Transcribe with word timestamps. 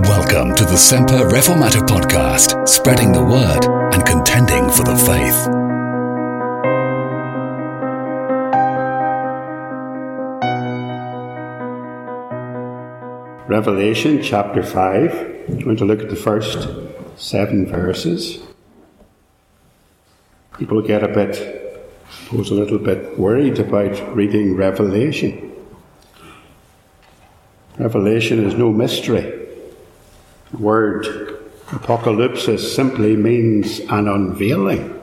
Welcome 0.00 0.54
to 0.54 0.64
the 0.64 0.78
Semper 0.78 1.28
Reformata 1.28 1.86
podcast, 1.86 2.66
spreading 2.66 3.12
the 3.12 3.22
word 3.22 3.66
and 3.92 4.02
contending 4.06 4.70
for 4.70 4.84
the 4.84 4.96
faith. 4.96 5.46
Revelation 13.46 14.22
chapter 14.22 14.62
5. 14.62 15.48
I'm 15.50 15.58
going 15.58 15.76
to 15.76 15.84
look 15.84 16.00
at 16.00 16.08
the 16.08 16.16
first 16.16 16.70
seven 17.16 17.66
verses. 17.66 18.42
People 20.58 20.80
get 20.80 21.04
a 21.04 21.08
bit, 21.08 21.36
suppose, 22.24 22.50
a 22.50 22.54
little 22.54 22.78
bit 22.78 23.18
worried 23.18 23.58
about 23.58 24.16
reading 24.16 24.56
Revelation. 24.56 25.52
Revelation 27.78 28.42
is 28.42 28.54
no 28.54 28.72
mystery. 28.72 29.41
Word 30.58 31.38
apocalypse 31.72 32.44
simply 32.74 33.16
means 33.16 33.80
an 33.80 34.06
unveiling, 34.06 35.00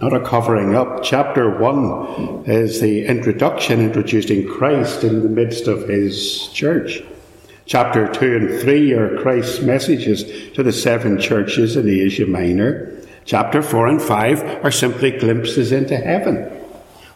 not 0.00 0.12
a 0.12 0.20
covering 0.20 0.74
up. 0.74 1.04
Chapter 1.04 1.58
1 1.58 2.44
is 2.46 2.80
the 2.80 3.06
introduction, 3.06 3.80
introducing 3.80 4.48
Christ 4.48 5.04
in 5.04 5.22
the 5.22 5.28
midst 5.28 5.68
of 5.68 5.88
his 5.88 6.48
church. 6.48 7.02
Chapter 7.66 8.12
2 8.12 8.36
and 8.36 8.60
3 8.60 8.92
are 8.94 9.22
Christ's 9.22 9.60
messages 9.60 10.24
to 10.54 10.62
the 10.62 10.72
seven 10.72 11.20
churches 11.20 11.76
in 11.76 11.88
Asia 11.88 12.26
Minor. 12.26 12.92
Chapter 13.24 13.62
4 13.62 13.86
and 13.86 14.02
5 14.02 14.64
are 14.64 14.70
simply 14.72 15.12
glimpses 15.12 15.70
into 15.70 15.96
heaven 15.96 16.50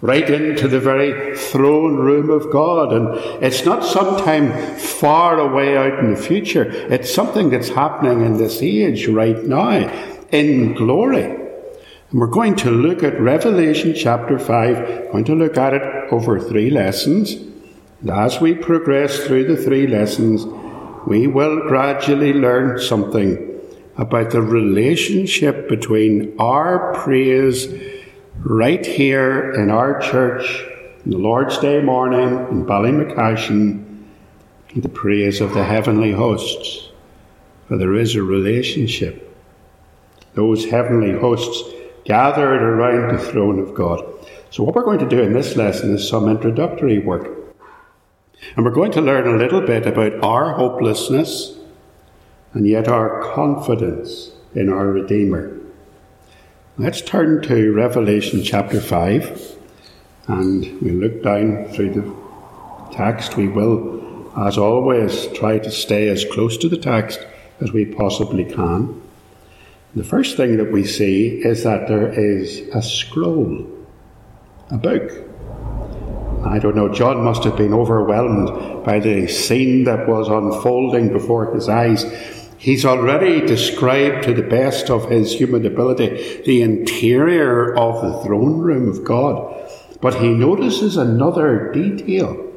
right 0.03 0.29
into 0.29 0.67
the 0.67 0.81
very 0.81 1.37
throne 1.39 1.95
room 1.95 2.29
of 2.29 2.51
God. 2.51 2.93
And 2.93 3.15
it's 3.43 3.65
not 3.65 3.85
sometime 3.85 4.77
far 4.77 5.39
away 5.39 5.77
out 5.77 6.01
in 6.01 6.13
the 6.13 6.21
future. 6.21 6.65
It's 6.65 7.15
something 7.15 7.51
that's 7.51 7.69
happening 7.69 8.27
in 8.27 8.37
this 8.37 8.61
age 8.61 9.07
right 9.07 9.43
now 9.45 9.89
in 10.33 10.75
glory. 10.75 11.23
And 11.23 12.21
we're 12.21 12.27
going 12.27 12.57
to 12.57 12.71
look 12.71 13.05
at 13.05 13.19
Revelation 13.21 13.95
chapter 13.95 14.41
5, 14.41 14.49
we're 14.77 15.13
going 15.13 15.25
to 15.27 15.37
look 15.37 15.57
at 15.57 15.73
it 15.73 16.13
over 16.13 16.41
three 16.41 16.69
lessons. 16.69 17.35
And 18.01 18.11
as 18.11 18.41
we 18.41 18.55
progress 18.55 19.25
through 19.25 19.55
the 19.55 19.63
three 19.63 19.87
lessons, 19.87 20.45
we 21.07 21.29
will 21.29 21.61
gradually 21.69 22.33
learn 22.33 22.81
something 22.81 23.51
about 23.97 24.31
the 24.31 24.43
relationship 24.43 25.69
between 25.69 26.35
our 26.41 26.93
praise 26.95 27.92
right 28.45 28.85
here 28.85 29.53
in 29.53 29.71
our 29.71 30.01
church 30.01 30.65
on 31.05 31.11
the 31.13 31.19
Lord's 31.19 31.59
Day 31.59 31.81
morning 31.81 32.29
in 32.51 32.67
Ballymacashon 32.67 34.05
in 34.71 34.81
the 34.81 34.89
praise 34.89 35.41
of 35.41 35.55
the 35.55 35.63
heavenly 35.63 36.13
hosts. 36.13 36.89
For 37.69 37.77
there 37.77 37.95
is 37.95 38.17
a 38.17 38.23
relationship. 38.23 39.29
Those 40.35 40.65
heavenly 40.65 41.13
hosts 41.13 41.63
gathered 42.05 42.63
around 42.63 43.15
the 43.15 43.23
throne 43.23 43.61
of 43.61 43.75
God. 43.75 44.05
So, 44.51 44.65
what 44.65 44.75
we're 44.75 44.85
going 44.85 44.99
to 44.99 45.09
do 45.09 45.23
in 45.23 45.33
this 45.33 45.57
lesson 45.57 45.95
is 45.95 46.09
some 46.09 46.29
introductory 46.29 46.99
work. 46.99 47.29
And 48.57 48.65
we're 48.65 48.73
going 48.73 48.93
to 48.93 49.01
learn 49.01 49.29
a 49.29 49.39
little 49.39 49.61
bit 49.61 49.87
about 49.87 50.23
our 50.25 50.55
hopelessness 50.55 51.59
and 52.55 52.67
yet 52.67 52.89
our 52.89 53.23
confidence 53.35 54.33
in 54.55 54.69
our 54.69 54.89
Redeemer. 54.89 55.62
Let's 56.79 57.03
turn 57.03 57.43
to 57.43 57.71
Revelation 57.75 58.43
chapter 58.43 58.81
5 58.81 59.59
and 60.29 60.81
we 60.81 60.91
look 60.93 61.23
down 61.23 61.67
through 61.67 61.93
the 61.93 62.97
text. 62.97 63.37
We 63.37 63.47
will, 63.47 64.33
as 64.39 64.57
always, 64.57 65.27
try 65.35 65.59
to 65.59 65.71
stay 65.71 66.09
as 66.09 66.25
close 66.25 66.57
to 66.57 66.71
the 66.71 66.79
text 66.79 67.27
as 67.61 67.73
we 67.73 67.85
possibly 67.85 68.47
can. 68.47 69.03
The 69.95 70.03
first 70.03 70.39
thing 70.39 70.57
that 70.57 70.73
we 70.73 70.83
see 70.85 71.43
is 71.45 71.63
that 71.65 71.89
there 71.89 72.11
is 72.11 72.61
a 72.75 72.81
scroll, 72.81 73.67
a 74.71 74.79
book. 74.79 75.13
I 76.43 76.59
don't 76.59 76.75
know, 76.75 76.89
John 76.89 77.23
must 77.23 77.45
have 77.45 77.59
been 77.59 77.75
overwhelmed 77.75 78.83
by 78.83 78.99
the 78.99 79.29
scene 79.29 79.85
that 79.85 80.09
was 80.09 80.27
unfolding 80.27 81.13
before 81.13 81.55
his 81.55 81.69
eyes 81.69 82.42
He's 82.63 82.85
already 82.85 83.45
described 83.45 84.23
to 84.23 84.35
the 84.35 84.45
best 84.45 84.89
of 84.89 85.11
his 85.11 85.33
human 85.33 85.67
ability 85.67 86.43
the 86.47 86.63
interior 86.63 87.77
of 87.77 88.01
the 88.01 88.23
throne 88.23 88.61
room 88.61 88.89
of 88.89 89.03
God. 89.03 89.69
But 90.01 90.15
he 90.23 90.29
notices 90.29 90.97
another 90.97 91.73
detail. 91.73 92.53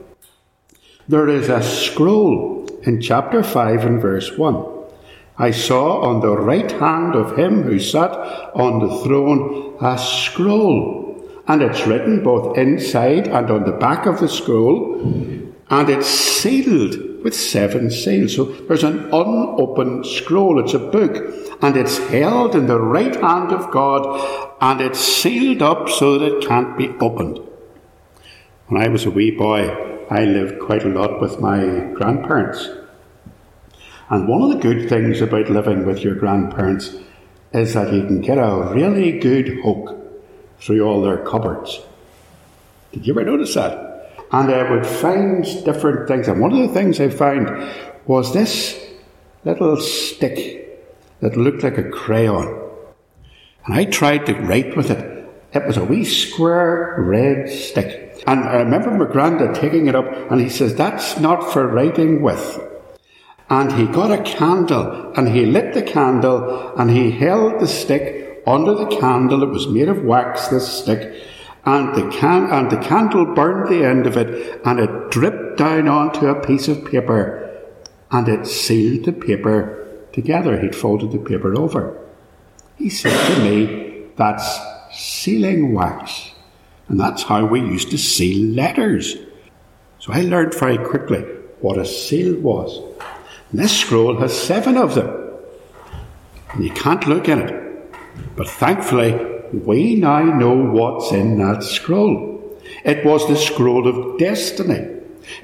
There 1.07 1.27
is 1.27 1.49
a 1.49 1.63
scroll 1.63 2.67
in 2.83 3.01
chapter 3.01 3.41
5 3.41 3.83
and 3.83 3.99
verse 3.99 4.37
1. 4.37 4.63
I 5.39 5.49
saw 5.49 6.01
on 6.01 6.21
the 6.21 6.37
right 6.37 6.71
hand 6.73 7.15
of 7.15 7.35
him 7.35 7.63
who 7.63 7.79
sat 7.79 8.11
on 8.53 8.87
the 8.87 9.03
throne 9.03 9.75
a 9.81 9.97
scroll, 9.97 11.27
and 11.47 11.63
it's 11.63 11.87
written 11.87 12.23
both 12.23 12.59
inside 12.59 13.27
and 13.27 13.49
on 13.49 13.63
the 13.63 13.71
back 13.71 14.05
of 14.05 14.19
the 14.19 14.29
scroll, 14.29 15.01
and 15.71 15.89
it's 15.89 16.05
sealed 16.05 17.14
with 17.25 17.33
seven 17.33 17.89
seals. 17.89 18.35
So 18.35 18.43
there's 18.45 18.83
an 18.83 19.05
unopened 19.05 20.05
scroll. 20.05 20.63
It's 20.63 20.75
a 20.75 20.79
book, 20.79 21.15
and 21.59 21.75
it's 21.75 21.97
held 21.97 22.55
in 22.55 22.67
the 22.67 22.79
right 22.79 23.15
hand 23.15 23.51
of 23.51 23.71
God, 23.71 24.55
and 24.61 24.79
it's 24.79 24.99
sealed 24.99 25.63
up 25.63 25.89
so 25.89 26.19
that 26.19 26.37
it 26.37 26.47
can't 26.47 26.77
be 26.77 26.89
opened. 27.01 27.39
When 28.67 28.79
I 28.79 28.89
was 28.89 29.05
a 29.05 29.11
wee 29.11 29.31
boy, 29.31 29.69
I 30.11 30.25
lived 30.25 30.59
quite 30.59 30.83
a 30.83 30.89
lot 30.89 31.19
with 31.19 31.39
my 31.39 31.65
grandparents. 31.95 32.69
And 34.11 34.27
one 34.27 34.43
of 34.43 34.49
the 34.49 34.61
good 34.61 34.87
things 34.87 35.19
about 35.19 35.49
living 35.49 35.83
with 35.83 36.01
your 36.01 36.13
grandparents 36.13 36.95
is 37.53 37.73
that 37.73 37.91
you 37.91 38.05
can 38.05 38.21
get 38.21 38.37
a 38.37 38.71
really 38.71 39.17
good 39.17 39.47
hook 39.63 39.97
through 40.59 40.83
all 40.85 41.01
their 41.01 41.25
cupboards. 41.25 41.81
Did 42.91 43.07
you 43.07 43.13
ever 43.13 43.25
notice 43.25 43.55
that? 43.55 43.94
And 44.31 44.51
I 44.51 44.69
would 44.69 44.85
find 44.85 45.43
different 45.63 46.07
things. 46.07 46.27
And 46.27 46.41
one 46.41 46.51
of 46.53 46.67
the 46.67 46.73
things 46.73 46.99
I 46.99 47.09
found 47.09 47.71
was 48.05 48.33
this 48.33 48.81
little 49.43 49.77
stick 49.77 50.65
that 51.21 51.37
looked 51.37 51.63
like 51.63 51.77
a 51.77 51.89
crayon. 51.89 52.61
And 53.65 53.75
I 53.75 53.85
tried 53.85 54.25
to 54.25 54.33
write 54.33 54.75
with 54.75 54.91
it. 54.91 55.11
It 55.53 55.65
was 55.65 55.77
a 55.77 55.85
wee 55.85 56.03
square 56.03 56.95
red 56.99 57.49
stick. 57.49 58.23
And 58.27 58.43
I 58.43 58.57
remember 58.57 58.91
my 58.91 59.11
granddad 59.11 59.55
taking 59.55 59.87
it 59.87 59.95
up 59.95 60.05
and 60.31 60.41
he 60.41 60.49
says, 60.49 60.75
That's 60.75 61.19
not 61.19 61.51
for 61.51 61.67
writing 61.67 62.21
with. 62.21 62.59
And 63.49 63.71
he 63.71 63.85
got 63.85 64.11
a 64.11 64.23
candle 64.23 65.13
and 65.15 65.29
he 65.29 65.45
lit 65.45 65.73
the 65.73 65.83
candle 65.83 66.75
and 66.77 66.89
he 66.89 67.11
held 67.11 67.59
the 67.59 67.67
stick 67.67 68.43
under 68.47 68.73
the 68.73 68.97
candle. 68.97 69.43
It 69.43 69.49
was 69.49 69.67
made 69.67 69.87
of 69.87 70.03
wax, 70.03 70.47
this 70.47 70.67
stick 70.67 71.23
and 71.65 71.95
the, 71.95 72.09
can- 72.09 72.49
and 72.51 72.69
the 72.69 72.77
candle 72.77 73.25
burned 73.25 73.69
the 73.69 73.83
end 73.85 74.05
of 74.07 74.17
it, 74.17 74.61
and 74.65 74.79
it 74.79 75.11
dripped 75.11 75.57
down 75.57 75.87
onto 75.87 76.27
a 76.27 76.45
piece 76.45 76.67
of 76.67 76.85
paper, 76.85 77.41
and 78.11 78.27
it 78.27 78.45
sealed 78.45 79.05
the 79.05 79.13
paper 79.13 79.87
together. 80.13 80.59
He'd 80.59 80.75
folded 80.75 81.11
the 81.11 81.17
paper 81.17 81.57
over. 81.57 81.97
He 82.77 82.89
said 82.89 83.35
to 83.35 83.41
me, 83.41 84.03
That's 84.15 84.59
sealing 84.91 85.73
wax. 85.73 86.31
And 86.87 86.99
that's 86.99 87.23
how 87.23 87.45
we 87.45 87.61
used 87.61 87.89
to 87.91 87.97
seal 87.97 88.53
letters. 88.53 89.15
So 89.99 90.13
I 90.13 90.21
learned 90.21 90.53
very 90.53 90.77
quickly 90.77 91.21
what 91.61 91.79
a 91.79 91.85
seal 91.85 92.39
was. 92.39 92.77
And 93.49 93.59
this 93.59 93.75
scroll 93.79 94.19
has 94.19 94.39
seven 94.39 94.77
of 94.77 94.93
them. 94.93 95.09
And 96.53 96.63
you 96.63 96.71
can't 96.71 97.07
look 97.07 97.27
in 97.27 97.39
it. 97.39 97.95
But 98.35 98.47
thankfully, 98.47 99.13
we 99.53 99.95
now 99.95 100.23
know 100.23 100.55
what's 100.55 101.11
in 101.11 101.37
that 101.39 101.63
scroll. 101.63 102.59
It 102.83 103.05
was 103.05 103.27
the 103.27 103.35
scroll 103.35 103.87
of 103.87 104.19
destiny. 104.19 104.91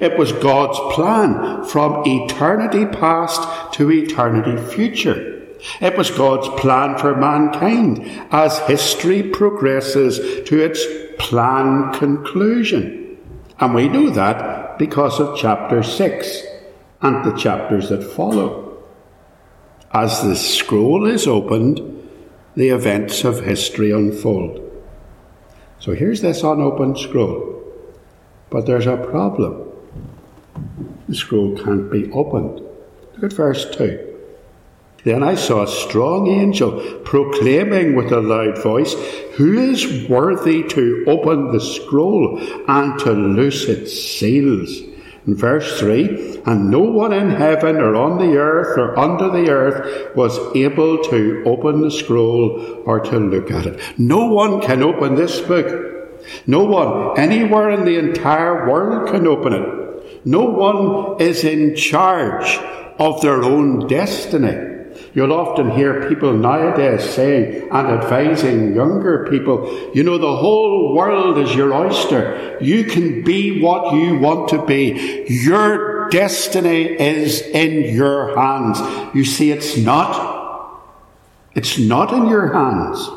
It 0.00 0.16
was 0.16 0.32
God's 0.32 0.78
plan 0.94 1.64
from 1.64 2.02
eternity 2.06 2.86
past 2.86 3.74
to 3.74 3.90
eternity 3.90 4.56
future. 4.72 5.42
It 5.80 5.96
was 5.96 6.10
God's 6.10 6.48
plan 6.60 6.98
for 6.98 7.16
mankind 7.16 8.04
as 8.30 8.58
history 8.60 9.22
progresses 9.22 10.18
to 10.48 10.60
its 10.60 10.84
planned 11.18 11.94
conclusion. 11.94 13.18
And 13.60 13.74
we 13.74 13.88
know 13.88 14.10
that 14.10 14.78
because 14.78 15.20
of 15.20 15.38
chapter 15.38 15.82
6 15.82 16.42
and 17.00 17.24
the 17.24 17.36
chapters 17.36 17.88
that 17.90 18.02
follow. 18.02 18.82
As 19.92 20.22
the 20.22 20.34
scroll 20.34 21.06
is 21.06 21.26
opened, 21.26 22.01
the 22.54 22.68
events 22.68 23.24
of 23.24 23.44
history 23.44 23.90
unfold. 23.90 24.60
So 25.78 25.94
here's 25.94 26.20
this 26.20 26.42
unopened 26.42 26.98
scroll. 26.98 27.60
But 28.50 28.66
there's 28.66 28.86
a 28.86 28.96
problem. 28.96 29.70
The 31.08 31.14
scroll 31.14 31.56
can't 31.56 31.90
be 31.90 32.10
opened. 32.12 32.60
Look 33.14 33.24
at 33.24 33.32
verse 33.32 33.74
2. 33.74 34.10
Then 35.04 35.22
I 35.22 35.34
saw 35.34 35.64
a 35.64 35.68
strong 35.68 36.28
angel 36.28 37.00
proclaiming 37.04 37.96
with 37.96 38.12
a 38.12 38.20
loud 38.20 38.62
voice, 38.62 38.94
Who 39.36 39.58
is 39.58 40.08
worthy 40.08 40.62
to 40.68 41.04
open 41.08 41.50
the 41.50 41.60
scroll 41.60 42.38
and 42.68 42.98
to 43.00 43.12
loose 43.12 43.64
its 43.64 43.92
seals? 43.92 44.91
In 45.24 45.36
verse 45.36 45.78
3, 45.78 46.42
and 46.46 46.68
no 46.68 46.80
one 46.80 47.12
in 47.12 47.30
heaven 47.30 47.76
or 47.76 47.94
on 47.94 48.18
the 48.18 48.36
earth 48.36 48.76
or 48.76 48.98
under 48.98 49.30
the 49.30 49.50
earth 49.50 50.16
was 50.16 50.36
able 50.56 50.98
to 51.04 51.44
open 51.46 51.80
the 51.80 51.92
scroll 51.92 52.82
or 52.84 52.98
to 52.98 53.18
look 53.18 53.50
at 53.52 53.66
it. 53.66 53.80
No 53.98 54.26
one 54.26 54.60
can 54.60 54.82
open 54.82 55.14
this 55.14 55.40
book. 55.40 56.18
No 56.46 56.64
one 56.64 57.18
anywhere 57.18 57.70
in 57.70 57.84
the 57.84 57.98
entire 57.98 58.68
world 58.68 59.10
can 59.10 59.26
open 59.28 59.52
it. 59.52 60.26
No 60.26 60.44
one 60.44 61.20
is 61.20 61.44
in 61.44 61.76
charge 61.76 62.58
of 62.98 63.20
their 63.20 63.44
own 63.44 63.86
destiny. 63.86 64.71
You'll 65.14 65.32
often 65.34 65.70
hear 65.72 66.08
people 66.08 66.32
nowadays 66.32 67.08
saying 67.08 67.68
and 67.70 67.86
advising 67.88 68.74
younger 68.74 69.26
people, 69.28 69.90
you 69.92 70.02
know, 70.02 70.16
the 70.16 70.36
whole 70.36 70.94
world 70.94 71.36
is 71.36 71.54
your 71.54 71.74
oyster. 71.74 72.56
You 72.62 72.84
can 72.84 73.22
be 73.22 73.60
what 73.60 73.94
you 73.94 74.18
want 74.18 74.48
to 74.50 74.64
be. 74.64 75.26
Your 75.28 76.08
destiny 76.08 76.84
is 76.98 77.42
in 77.42 77.94
your 77.94 78.34
hands. 78.38 78.80
You 79.14 79.24
see, 79.24 79.50
it's 79.50 79.76
not. 79.76 80.82
It's 81.54 81.78
not 81.78 82.14
in 82.14 82.28
your 82.28 82.50
hands. 82.54 83.10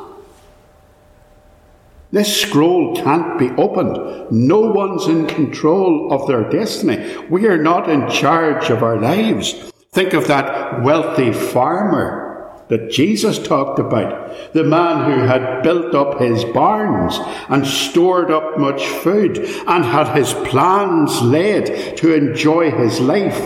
This 2.12 2.42
scroll 2.42 2.96
can't 2.96 3.40
be 3.40 3.50
opened. 3.52 4.32
No 4.32 4.60
one's 4.60 5.08
in 5.08 5.28
control 5.28 6.12
of 6.12 6.28
their 6.28 6.50
destiny. 6.50 7.18
We 7.30 7.48
are 7.48 7.62
not 7.62 7.90
in 7.90 8.10
charge 8.10 8.70
of 8.70 8.84
our 8.84 9.00
lives. 9.00 9.72
Think 9.96 10.12
of 10.12 10.28
that 10.28 10.84
wealthy 10.84 11.32
farmer 11.32 12.52
that 12.68 12.92
Jesus 12.92 13.40
talked 13.40 13.80
about, 13.80 14.52
the 14.52 14.66
man 14.66 15.10
who 15.10 15.26
had 15.26 15.64
built 15.64 15.96
up 15.96 16.20
his 16.20 16.44
barns 16.44 17.18
and 17.48 17.66
stored 17.66 18.30
up 18.30 18.60
much 18.60 18.86
food 18.86 19.38
and 19.38 19.86
had 19.86 20.14
his 20.14 20.34
plans 20.34 21.22
laid 21.22 21.96
to 21.96 22.14
enjoy 22.14 22.72
his 22.72 23.00
life. 23.00 23.40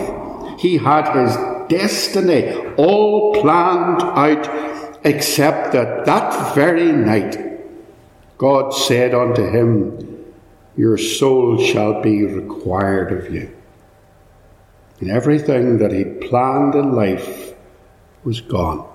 He 0.59 0.79
had 0.79 1.13
his 1.15 1.35
destiny 1.69 2.55
all 2.77 3.39
planned 3.39 4.01
out, 4.01 4.49
except 5.05 5.71
that 5.73 6.07
that 6.07 6.55
very 6.55 6.91
night 6.91 7.37
God 8.39 8.73
said 8.73 9.13
unto 9.13 9.47
him, 9.47 10.25
Your 10.75 10.97
soul 10.97 11.63
shall 11.63 12.01
be 12.01 12.23
required 12.23 13.11
of 13.11 13.31
you. 13.31 13.55
And 14.99 15.09
everything 15.09 15.77
that 15.77 15.91
he'd 15.91 16.21
planned 16.21 16.75
in 16.75 16.93
life 16.93 17.53
was 18.23 18.41
gone. 18.41 18.85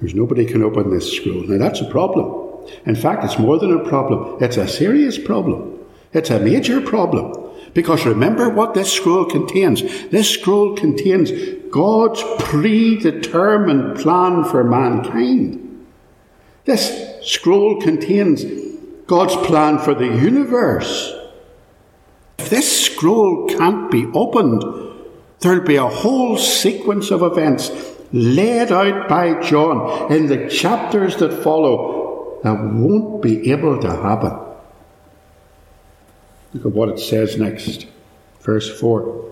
There's 0.00 0.14
nobody 0.14 0.44
can 0.44 0.64
open 0.64 0.90
this 0.90 1.12
scroll. 1.12 1.44
Now 1.44 1.58
that's 1.58 1.80
a 1.80 1.88
problem. 1.88 2.66
In 2.86 2.96
fact, 2.96 3.24
it's 3.24 3.38
more 3.38 3.58
than 3.58 3.72
a 3.72 3.88
problem. 3.88 4.42
It's 4.42 4.56
a 4.56 4.66
serious 4.66 5.16
problem. 5.16 5.78
It's 6.12 6.30
a 6.30 6.40
major 6.40 6.80
problem. 6.80 7.38
Because 7.72 8.04
remember 8.04 8.50
what 8.50 8.74
this 8.74 8.92
scroll 8.92 9.24
contains. 9.24 9.82
This 10.10 10.28
scroll 10.28 10.74
contains 10.74 11.30
God's 11.70 12.22
predetermined 12.40 13.98
plan 13.98 14.44
for 14.44 14.62
mankind. 14.62 15.86
This 16.64 17.16
scroll 17.22 17.80
contains 17.80 18.44
God's 19.06 19.36
plan 19.46 19.78
for 19.78 19.94
the 19.94 20.06
universe. 20.06 21.14
If 22.42 22.50
this 22.50 22.86
scroll 22.86 23.46
can't 23.46 23.88
be 23.88 24.04
opened, 24.14 24.64
there'll 25.38 25.64
be 25.64 25.76
a 25.76 25.86
whole 25.86 26.36
sequence 26.36 27.12
of 27.12 27.22
events 27.22 27.70
laid 28.12 28.72
out 28.72 29.08
by 29.08 29.40
John 29.40 30.12
in 30.12 30.26
the 30.26 30.48
chapters 30.48 31.16
that 31.18 31.44
follow 31.44 32.40
that 32.42 32.60
won't 32.60 33.22
be 33.22 33.52
able 33.52 33.80
to 33.80 33.90
happen. 33.90 34.36
Look 36.52 36.66
at 36.66 36.72
what 36.72 36.88
it 36.88 36.98
says 36.98 37.38
next. 37.38 37.86
Verse 38.40 38.68
4. 38.80 39.30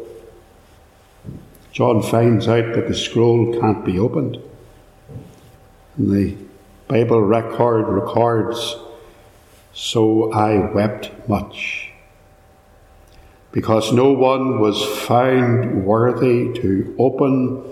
John 1.72 2.02
finds 2.02 2.46
out 2.46 2.74
that 2.74 2.86
the 2.86 2.94
scroll 2.94 3.58
can't 3.60 3.84
be 3.84 3.98
opened. 3.98 4.38
And 5.96 6.12
the 6.12 6.36
Bible 6.86 7.22
record 7.22 7.88
records, 7.88 8.76
So 9.72 10.32
I 10.32 10.72
wept 10.72 11.10
much 11.28 11.89
because 13.52 13.92
no 13.92 14.12
one 14.12 14.60
was 14.60 14.84
found 15.06 15.84
worthy 15.84 16.52
to 16.60 16.94
open 16.98 17.64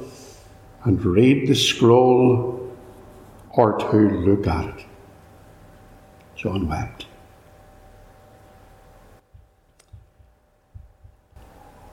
and 0.84 1.04
read 1.04 1.46
the 1.46 1.54
scroll 1.54 2.76
or 3.50 3.78
to 3.78 3.96
look 3.96 4.46
at 4.46 4.78
it. 4.78 4.86
John 6.34 6.68
wept. 6.68 7.06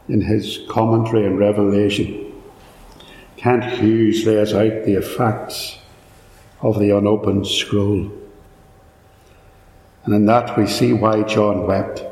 In 0.08 0.22
his 0.22 0.60
commentary 0.70 1.26
on 1.26 1.38
Revelation, 1.38 2.32
Kent 3.38 3.64
Hughes 3.64 4.26
lays 4.26 4.54
out 4.54 4.86
the 4.86 4.94
effects 4.94 5.80
of 6.62 6.80
the 6.80 6.96
unopened 6.96 7.48
scroll. 7.48 8.12
And 10.06 10.14
in 10.14 10.26
that 10.28 10.58
we 10.58 10.68
see 10.68 10.94
why 10.94 11.24
John 11.24 11.66
wept 11.66 12.04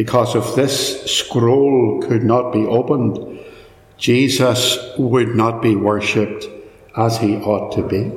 because 0.00 0.34
if 0.34 0.54
this 0.54 1.14
scroll 1.14 2.00
could 2.00 2.24
not 2.24 2.54
be 2.54 2.64
opened, 2.64 3.38
Jesus 3.98 4.78
would 4.96 5.36
not 5.36 5.60
be 5.60 5.76
worshipped 5.76 6.46
as 6.96 7.18
he 7.18 7.36
ought 7.36 7.72
to 7.72 7.82
be. 7.86 8.10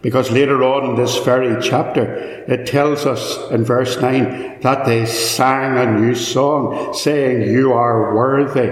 Because 0.00 0.30
later 0.30 0.62
on 0.62 0.90
in 0.90 0.94
this 0.94 1.18
very 1.24 1.60
chapter, 1.60 2.04
it 2.46 2.68
tells 2.68 3.04
us 3.04 3.50
in 3.50 3.64
verse 3.64 4.00
9 4.00 4.60
that 4.60 4.86
they 4.86 5.06
sang 5.06 5.76
a 5.76 5.98
new 5.98 6.14
song 6.14 6.94
saying, 6.94 7.52
You 7.52 7.72
are 7.72 8.14
worthy. 8.14 8.70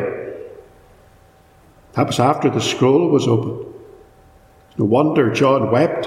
That 1.94 2.06
was 2.06 2.20
after 2.20 2.48
the 2.48 2.60
scroll 2.60 3.08
was 3.08 3.26
opened. 3.26 3.74
No 4.78 4.84
wonder 4.84 5.32
John 5.32 5.72
wept 5.72 6.06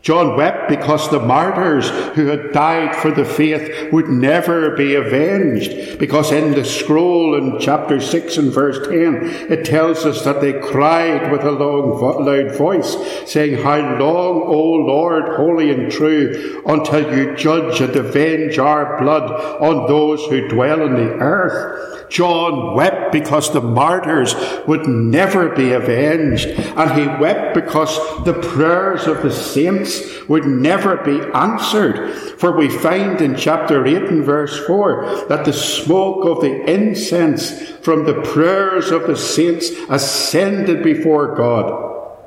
John 0.00 0.36
wept 0.36 0.68
because 0.68 1.10
the 1.10 1.20
martyrs 1.20 1.88
who 2.14 2.26
had 2.26 2.52
died 2.52 2.96
for 2.96 3.10
the 3.10 3.24
faith 3.24 3.92
would 3.92 4.08
never 4.08 4.74
be 4.76 4.94
avenged. 4.94 5.98
Because 5.98 6.32
in 6.32 6.52
the 6.52 6.64
scroll 6.64 7.36
in 7.36 7.60
chapter 7.60 8.00
6 8.00 8.36
and 8.36 8.52
verse 8.52 8.78
10, 8.88 9.52
it 9.52 9.64
tells 9.64 10.04
us 10.04 10.24
that 10.24 10.40
they 10.40 10.54
cried 10.54 11.30
with 11.30 11.42
a 11.42 11.52
long, 11.52 12.24
loud 12.24 12.56
voice, 12.56 12.96
saying, 13.30 13.62
How 13.62 13.78
long, 13.98 14.42
O 14.42 14.60
Lord, 14.60 15.36
holy 15.36 15.70
and 15.70 15.90
true, 15.90 16.62
until 16.66 17.16
you 17.16 17.36
judge 17.36 17.80
and 17.80 17.94
avenge 17.94 18.58
our 18.58 19.00
blood 19.00 19.30
on 19.60 19.86
those 19.86 20.24
who 20.26 20.48
dwell 20.48 20.82
on 20.82 20.94
the 20.94 21.12
earth? 21.14 21.91
John 22.12 22.74
wept 22.74 23.10
because 23.10 23.50
the 23.50 23.62
martyrs 23.62 24.34
would 24.66 24.86
never 24.86 25.48
be 25.48 25.72
avenged, 25.72 26.46
and 26.46 26.92
he 26.92 27.06
wept 27.06 27.54
because 27.54 27.96
the 28.26 28.34
prayers 28.34 29.06
of 29.06 29.22
the 29.22 29.30
saints 29.30 30.28
would 30.28 30.44
never 30.44 30.98
be 30.98 31.22
answered. 31.32 32.14
For 32.38 32.54
we 32.54 32.68
find 32.68 33.22
in 33.22 33.34
chapter 33.34 33.86
8 33.86 33.96
and 34.10 34.24
verse 34.24 34.58
4 34.66 35.28
that 35.30 35.46
the 35.46 35.54
smoke 35.54 36.26
of 36.26 36.42
the 36.42 36.70
incense 36.70 37.70
from 37.78 38.04
the 38.04 38.20
prayers 38.20 38.90
of 38.90 39.06
the 39.06 39.16
saints 39.16 39.70
ascended 39.88 40.84
before 40.84 41.34
God. 41.34 42.18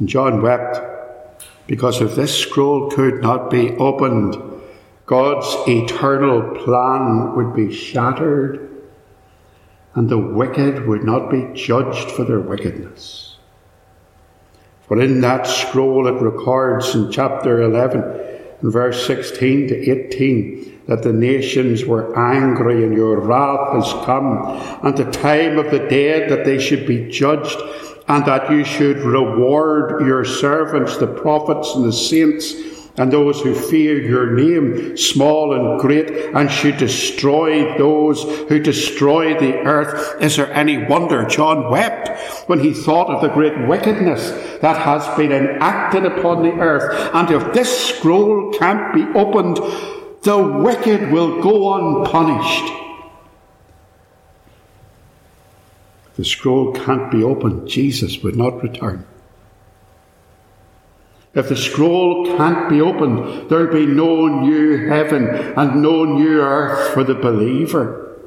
And 0.00 0.08
John 0.08 0.42
wept 0.42 0.80
because 1.68 2.00
if 2.00 2.16
this 2.16 2.36
scroll 2.36 2.90
could 2.90 3.22
not 3.22 3.50
be 3.50 3.70
opened, 3.76 4.59
God's 5.10 5.68
eternal 5.68 6.54
plan 6.62 7.34
would 7.34 7.52
be 7.52 7.74
shattered 7.74 8.70
and 9.96 10.08
the 10.08 10.16
wicked 10.16 10.86
would 10.86 11.02
not 11.02 11.28
be 11.28 11.48
judged 11.52 12.12
for 12.12 12.22
their 12.22 12.38
wickedness. 12.38 13.36
For 14.86 15.00
in 15.02 15.20
that 15.22 15.48
scroll 15.48 16.06
it 16.06 16.22
records 16.22 16.94
in 16.94 17.10
chapter 17.10 17.60
11, 17.60 18.02
in 18.62 18.70
verse 18.70 19.04
16 19.04 19.66
to 19.66 19.90
18, 19.90 20.82
that 20.86 21.02
the 21.02 21.12
nations 21.12 21.84
were 21.84 22.16
angry 22.16 22.84
and 22.84 22.94
your 22.94 23.18
wrath 23.18 23.72
has 23.72 23.92
come, 24.04 24.46
and 24.84 24.96
the 24.96 25.10
time 25.10 25.58
of 25.58 25.72
the 25.72 25.88
dead 25.88 26.30
that 26.30 26.44
they 26.44 26.60
should 26.60 26.86
be 26.86 27.10
judged, 27.10 27.58
and 28.06 28.24
that 28.26 28.48
you 28.48 28.64
should 28.64 28.98
reward 28.98 30.06
your 30.06 30.24
servants, 30.24 30.98
the 30.98 31.08
prophets 31.08 31.74
and 31.74 31.84
the 31.84 31.92
saints, 31.92 32.54
and 32.96 33.12
those 33.12 33.40
who 33.40 33.54
fear 33.54 34.00
your 34.00 34.32
name, 34.32 34.96
small 34.96 35.54
and 35.54 35.80
great, 35.80 36.10
and 36.34 36.50
should 36.50 36.76
destroy 36.76 37.76
those 37.78 38.22
who 38.48 38.58
destroy 38.58 39.38
the 39.38 39.58
earth. 39.60 40.20
Is 40.20 40.36
there 40.36 40.52
any 40.52 40.78
wonder 40.84 41.24
John 41.24 41.70
wept 41.70 42.08
when 42.48 42.60
he 42.60 42.74
thought 42.74 43.10
of 43.10 43.22
the 43.22 43.28
great 43.28 43.68
wickedness 43.68 44.30
that 44.60 44.76
has 44.76 45.06
been 45.16 45.32
enacted 45.32 46.04
upon 46.04 46.42
the 46.42 46.52
earth? 46.52 47.10
And 47.14 47.30
if 47.30 47.52
this 47.52 47.88
scroll 47.88 48.52
can't 48.52 48.94
be 48.94 49.06
opened, 49.18 49.58
the 50.22 50.36
wicked 50.36 51.10
will 51.10 51.40
go 51.42 51.74
unpunished. 51.74 52.72
The 56.16 56.24
scroll 56.24 56.72
can't 56.72 57.10
be 57.10 57.22
opened, 57.22 57.68
Jesus 57.68 58.22
would 58.22 58.36
not 58.36 58.62
return. 58.62 59.06
If 61.32 61.48
the 61.48 61.56
scroll 61.56 62.36
can't 62.36 62.68
be 62.68 62.80
opened, 62.80 63.48
there'll 63.48 63.72
be 63.72 63.86
no 63.86 64.26
new 64.26 64.88
heaven 64.88 65.28
and 65.28 65.82
no 65.82 66.04
new 66.04 66.40
earth 66.40 66.92
for 66.92 67.04
the 67.04 67.14
believer. 67.14 68.18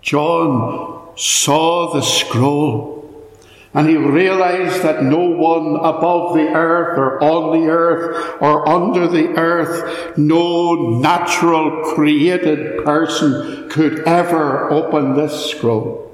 John 0.00 1.08
saw 1.16 1.92
the 1.92 2.02
scroll 2.02 3.00
and 3.72 3.88
he 3.88 3.96
realized 3.96 4.82
that 4.82 5.02
no 5.02 5.18
one 5.18 5.76
above 5.76 6.34
the 6.34 6.48
earth 6.48 6.98
or 6.98 7.22
on 7.22 7.60
the 7.60 7.68
earth 7.68 8.36
or 8.40 8.68
under 8.68 9.06
the 9.06 9.28
earth, 9.38 10.16
no 10.18 10.98
natural 10.98 11.94
created 11.94 12.84
person 12.84 13.68
could 13.68 14.00
ever 14.00 14.70
open 14.70 15.14
this 15.14 15.50
scroll. 15.50 16.09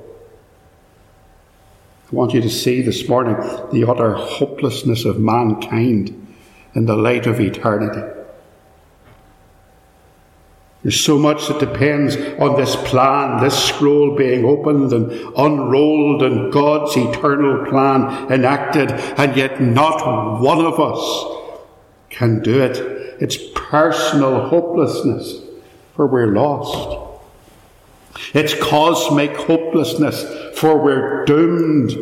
I 2.07 2.15
want 2.15 2.35
you 2.35 2.41
to 2.41 2.51
see 2.51 2.83
this 2.83 3.09
morning 3.09 3.35
the 3.73 3.85
utter 3.91 4.15
hopelessness 4.15 5.05
of 5.05 5.19
mankind 5.19 6.35
in 6.75 6.87
the 6.87 6.95
light 6.95 7.27
of 7.27 7.41
eternity. 7.41 8.01
There's 10.85 11.01
so 11.01 11.19
much 11.19 11.49
that 11.49 11.59
depends 11.59 12.15
on 12.39 12.55
this 12.55 12.77
plan, 12.77 13.43
this 13.43 13.59
scroll 13.59 14.15
being 14.15 14.45
opened 14.45 14.93
and 14.93 15.11
unrolled, 15.37 16.23
and 16.23 16.53
God's 16.53 16.97
eternal 16.97 17.69
plan 17.69 18.31
enacted, 18.33 18.93
and 18.93 19.37
yet 19.37 19.61
not 19.61 20.41
one 20.41 20.65
of 20.65 20.79
us 20.79 21.25
can 22.09 22.41
do 22.41 22.63
it. 22.63 22.77
It's 23.21 23.37
personal 23.57 24.49
hopelessness, 24.49 25.41
for 25.97 26.07
we're 26.07 26.29
lost. 26.29 27.06
It's 28.35 28.55
cosmic 28.55 29.37
hopelessness, 29.37 30.59
for 30.59 30.83
we're 30.83 31.25
doomed. 31.25 31.93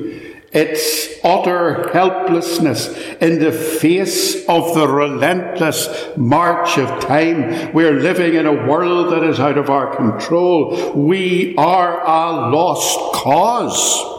It's 0.52 1.08
utter 1.24 1.90
helplessness 1.92 2.88
in 3.20 3.40
the 3.40 3.50
face 3.50 4.48
of 4.48 4.74
the 4.74 4.86
relentless 4.86 6.16
march 6.16 6.78
of 6.78 7.00
time. 7.00 7.72
We're 7.72 8.00
living 8.00 8.34
in 8.34 8.46
a 8.46 8.66
world 8.66 9.12
that 9.12 9.24
is 9.24 9.40
out 9.40 9.58
of 9.58 9.68
our 9.68 9.96
control. 9.96 10.92
We 10.92 11.56
are 11.56 12.00
a 12.04 12.50
lost 12.50 12.98
cause. 13.14 14.12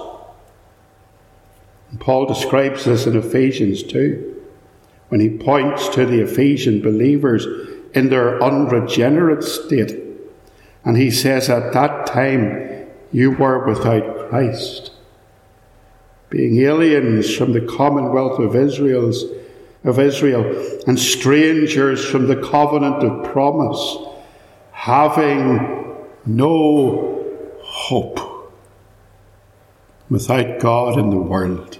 Paul 1.99 2.25
describes 2.25 2.83
this 2.83 3.07
in 3.07 3.15
Ephesians 3.15 3.81
2 3.83 4.43
when 5.07 5.21
he 5.21 5.29
points 5.29 5.87
to 5.89 6.05
the 6.05 6.21
Ephesian 6.21 6.81
believers 6.81 7.47
in 7.93 8.09
their 8.09 8.43
unregenerate 8.43 9.43
state 9.43 10.04
and 10.85 10.95
he 10.95 11.11
says, 11.11 11.49
At 11.49 11.73
that 11.73 12.07
time 12.07 12.87
you 13.11 13.31
were 13.31 13.65
without 13.67 14.29
Christ, 14.29 14.91
being 16.29 16.61
aliens 16.61 17.35
from 17.35 17.53
the 17.53 17.61
commonwealth 17.61 18.39
of 18.39 18.55
Israel's 18.55 19.25
of 19.85 19.99
Israel 19.99 20.43
and 20.87 20.99
strangers 20.99 22.03
from 22.03 22.27
the 22.27 22.35
covenant 22.35 23.03
of 23.03 23.31
promise, 23.31 23.97
having 24.71 25.95
no 26.25 27.23
hope 27.61 28.51
without 30.09 30.59
God 30.59 30.97
in 30.97 31.11
the 31.11 31.17
world. 31.17 31.77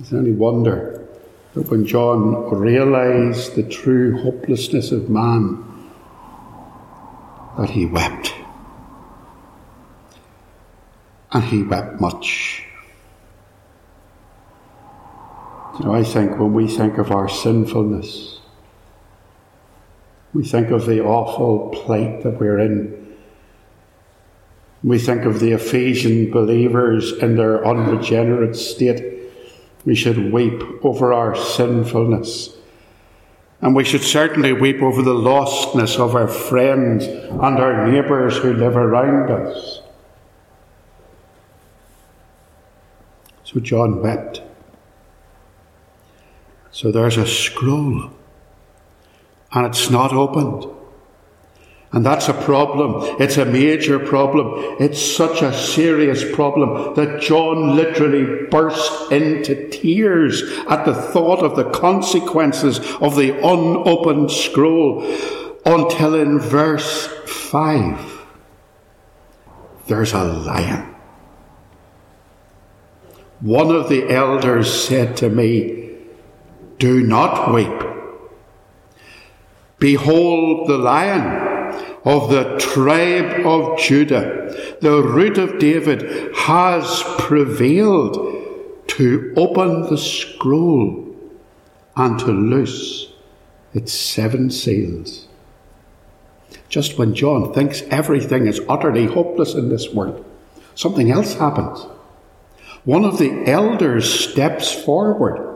Is 0.00 0.12
any 0.12 0.32
wonder 0.32 1.06
that 1.54 1.70
when 1.70 1.86
John 1.86 2.50
realized 2.50 3.54
the 3.54 3.62
true 3.62 4.22
hopelessness 4.22 4.92
of 4.92 5.08
man, 5.08 5.64
that 7.60 7.68
he 7.68 7.84
wept. 7.84 8.32
And 11.30 11.44
he 11.44 11.62
wept 11.62 12.00
much. 12.00 12.64
You 15.78 15.84
know, 15.84 15.94
I 15.94 16.02
think 16.02 16.38
when 16.38 16.54
we 16.54 16.66
think 16.66 16.96
of 16.96 17.12
our 17.12 17.28
sinfulness, 17.28 18.40
we 20.32 20.42
think 20.42 20.70
of 20.70 20.86
the 20.86 21.04
awful 21.04 21.68
plight 21.68 22.22
that 22.22 22.40
we're 22.40 22.60
in. 22.60 23.14
We 24.82 24.98
think 24.98 25.26
of 25.26 25.38
the 25.38 25.52
Ephesian 25.52 26.30
believers 26.30 27.12
in 27.12 27.36
their 27.36 27.66
unregenerate 27.66 28.56
state. 28.56 29.30
We 29.84 29.94
should 29.94 30.32
weep 30.32 30.62
over 30.82 31.12
our 31.12 31.36
sinfulness 31.36 32.56
and 33.62 33.74
we 33.74 33.84
should 33.84 34.02
certainly 34.02 34.52
weep 34.52 34.82
over 34.82 35.02
the 35.02 35.14
lostness 35.14 35.98
of 35.98 36.14
our 36.14 36.28
friends 36.28 37.04
and 37.06 37.58
our 37.58 37.86
neighbours 37.86 38.38
who 38.38 38.54
live 38.54 38.76
around 38.76 39.30
us. 39.30 39.82
So 43.44 43.60
John 43.60 44.00
wept. 44.00 44.42
So 46.70 46.92
there's 46.92 47.16
a 47.16 47.26
scroll, 47.26 48.10
and 49.52 49.66
it's 49.66 49.90
not 49.90 50.12
opened. 50.12 50.79
And 51.92 52.06
that's 52.06 52.28
a 52.28 52.34
problem. 52.34 53.16
It's 53.20 53.36
a 53.36 53.44
major 53.44 53.98
problem. 53.98 54.76
It's 54.78 55.00
such 55.00 55.42
a 55.42 55.52
serious 55.52 56.24
problem 56.34 56.94
that 56.94 57.20
John 57.20 57.74
literally 57.74 58.46
burst 58.46 59.10
into 59.10 59.68
tears 59.70 60.42
at 60.68 60.84
the 60.84 60.94
thought 60.94 61.42
of 61.42 61.56
the 61.56 61.68
consequences 61.70 62.78
of 63.00 63.16
the 63.16 63.36
unopened 63.38 64.30
scroll 64.30 65.02
until 65.66 66.14
in 66.14 66.38
verse 66.38 67.08
5 67.26 68.18
there's 69.88 70.12
a 70.12 70.22
lion. 70.22 70.94
One 73.40 73.74
of 73.74 73.88
the 73.88 74.08
elders 74.08 74.72
said 74.72 75.16
to 75.16 75.28
me, 75.28 75.96
Do 76.78 77.02
not 77.02 77.52
weep. 77.52 77.82
Behold 79.80 80.68
the 80.68 80.78
lion 80.78 81.49
of 82.04 82.30
the 82.30 82.56
tribe 82.58 83.46
of 83.46 83.78
Judah, 83.78 84.76
the 84.80 85.02
root 85.02 85.38
of 85.38 85.58
David, 85.58 86.34
has 86.34 87.02
prevailed 87.18 88.14
to 88.88 89.32
open 89.36 89.82
the 89.82 89.98
scroll 89.98 91.14
and 91.96 92.18
to 92.18 92.26
loose 92.26 93.12
its 93.74 93.92
seven 93.92 94.50
seals. 94.50 95.28
Just 96.68 96.98
when 96.98 97.14
John 97.14 97.52
thinks 97.52 97.82
everything 97.90 98.46
is 98.46 98.60
utterly 98.68 99.06
hopeless 99.06 99.54
in 99.54 99.68
this 99.68 99.92
world, 99.92 100.24
something 100.74 101.10
else 101.10 101.34
happens. 101.34 101.86
One 102.84 103.04
of 103.04 103.18
the 103.18 103.44
elders 103.46 104.30
steps 104.30 104.72
forward 104.72 105.49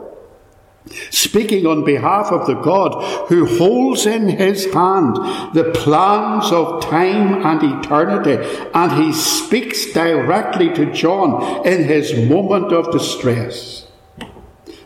speaking 1.09 1.65
on 1.65 1.83
behalf 1.83 2.27
of 2.31 2.45
the 2.47 2.53
God 2.53 3.27
who 3.27 3.45
holds 3.57 4.05
in 4.05 4.29
his 4.29 4.71
hand 4.73 5.15
the 5.53 5.71
plans 5.73 6.51
of 6.51 6.83
time 6.83 7.45
and 7.45 7.83
eternity, 7.83 8.37
and 8.73 8.91
he 9.03 9.11
speaks 9.11 9.91
directly 9.93 10.73
to 10.73 10.91
John 10.93 11.65
in 11.65 11.83
his 11.85 12.29
moment 12.29 12.71
of 12.71 12.91
distress. 12.91 13.87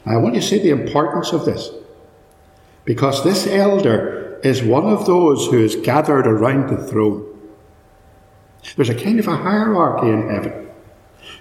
I 0.06 0.18
want 0.18 0.36
you 0.36 0.42
to 0.42 0.48
see 0.48 0.60
the 0.60 0.70
importance 0.70 1.34
of 1.34 1.46
this, 1.46 1.70
because 2.86 3.24
this 3.24 3.46
elder 3.46 4.40
is 4.44 4.64
one 4.64 4.86
of 4.86 5.06
those 5.06 5.48
who 5.48 5.60
is 5.60 5.76
gathered 5.76 6.26
around 6.26 6.70
the 6.70 6.88
throne. 6.88 7.26
There's 8.76 8.90
a 8.90 8.96
kind 8.96 9.20
of 9.20 9.28
a 9.28 9.36
hierarchy 9.36 10.10
in 10.10 10.30
heaven. 10.30 10.69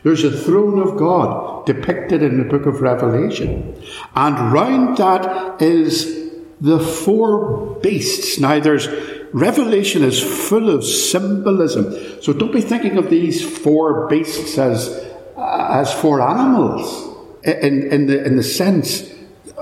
There's 0.02 0.24
a 0.24 0.36
throne 0.36 0.78
of 0.80 0.96
God 0.96 1.66
depicted 1.66 2.22
in 2.22 2.38
the 2.38 2.44
book 2.44 2.66
of 2.66 2.80
Revelation. 2.80 3.80
And 4.14 4.52
round 4.52 4.96
that 4.98 5.60
is 5.60 6.30
the 6.60 6.78
four 6.78 7.78
beasts. 7.80 8.38
Now 8.38 8.60
there's 8.60 8.88
Revelation 9.32 10.02
is 10.04 10.22
full 10.22 10.70
of 10.70 10.84
symbolism. 10.84 12.22
So 12.22 12.32
don't 12.32 12.52
be 12.52 12.62
thinking 12.62 12.96
of 12.96 13.10
these 13.10 13.44
four 13.58 14.08
beasts 14.08 14.56
as, 14.56 14.88
as 15.36 15.92
four 15.92 16.22
animals 16.22 17.14
in, 17.44 17.92
in, 17.92 18.06
the, 18.06 18.24
in 18.24 18.36
the 18.36 18.42
sense 18.42 19.02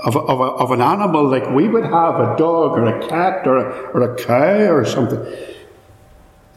of, 0.05 0.17
of, 0.17 0.41
a, 0.41 0.45
of 0.45 0.71
an 0.71 0.81
animal 0.81 1.29
like 1.29 1.51
we 1.51 1.69
would 1.69 1.85
have 1.85 2.15
a 2.21 2.37
dog 2.39 2.79
or 2.79 2.87
a 2.87 3.09
cat 3.09 3.47
or 3.47 3.57
a, 3.57 3.91
or 3.91 4.03
a 4.03 4.17
cow 4.17 4.73
or 4.73 4.85
something. 4.85 5.19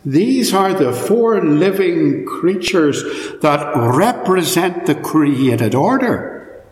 These 0.06 0.54
are 0.54 0.74
the 0.74 0.94
four 0.94 1.42
living 1.42 2.26
creatures 2.26 3.04
that 3.42 3.74
represent 3.76 4.86
the 4.86 4.96
created 4.96 5.76
order. 5.76 6.64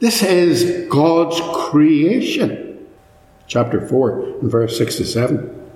This 0.00 0.22
is 0.22 0.88
God's 0.88 1.40
creation. 1.70 2.86
Chapter 3.46 3.86
4 3.86 4.40
and 4.40 4.50
verse 4.50 4.76
6 4.76 4.96
to 4.96 5.04
7. 5.04 5.70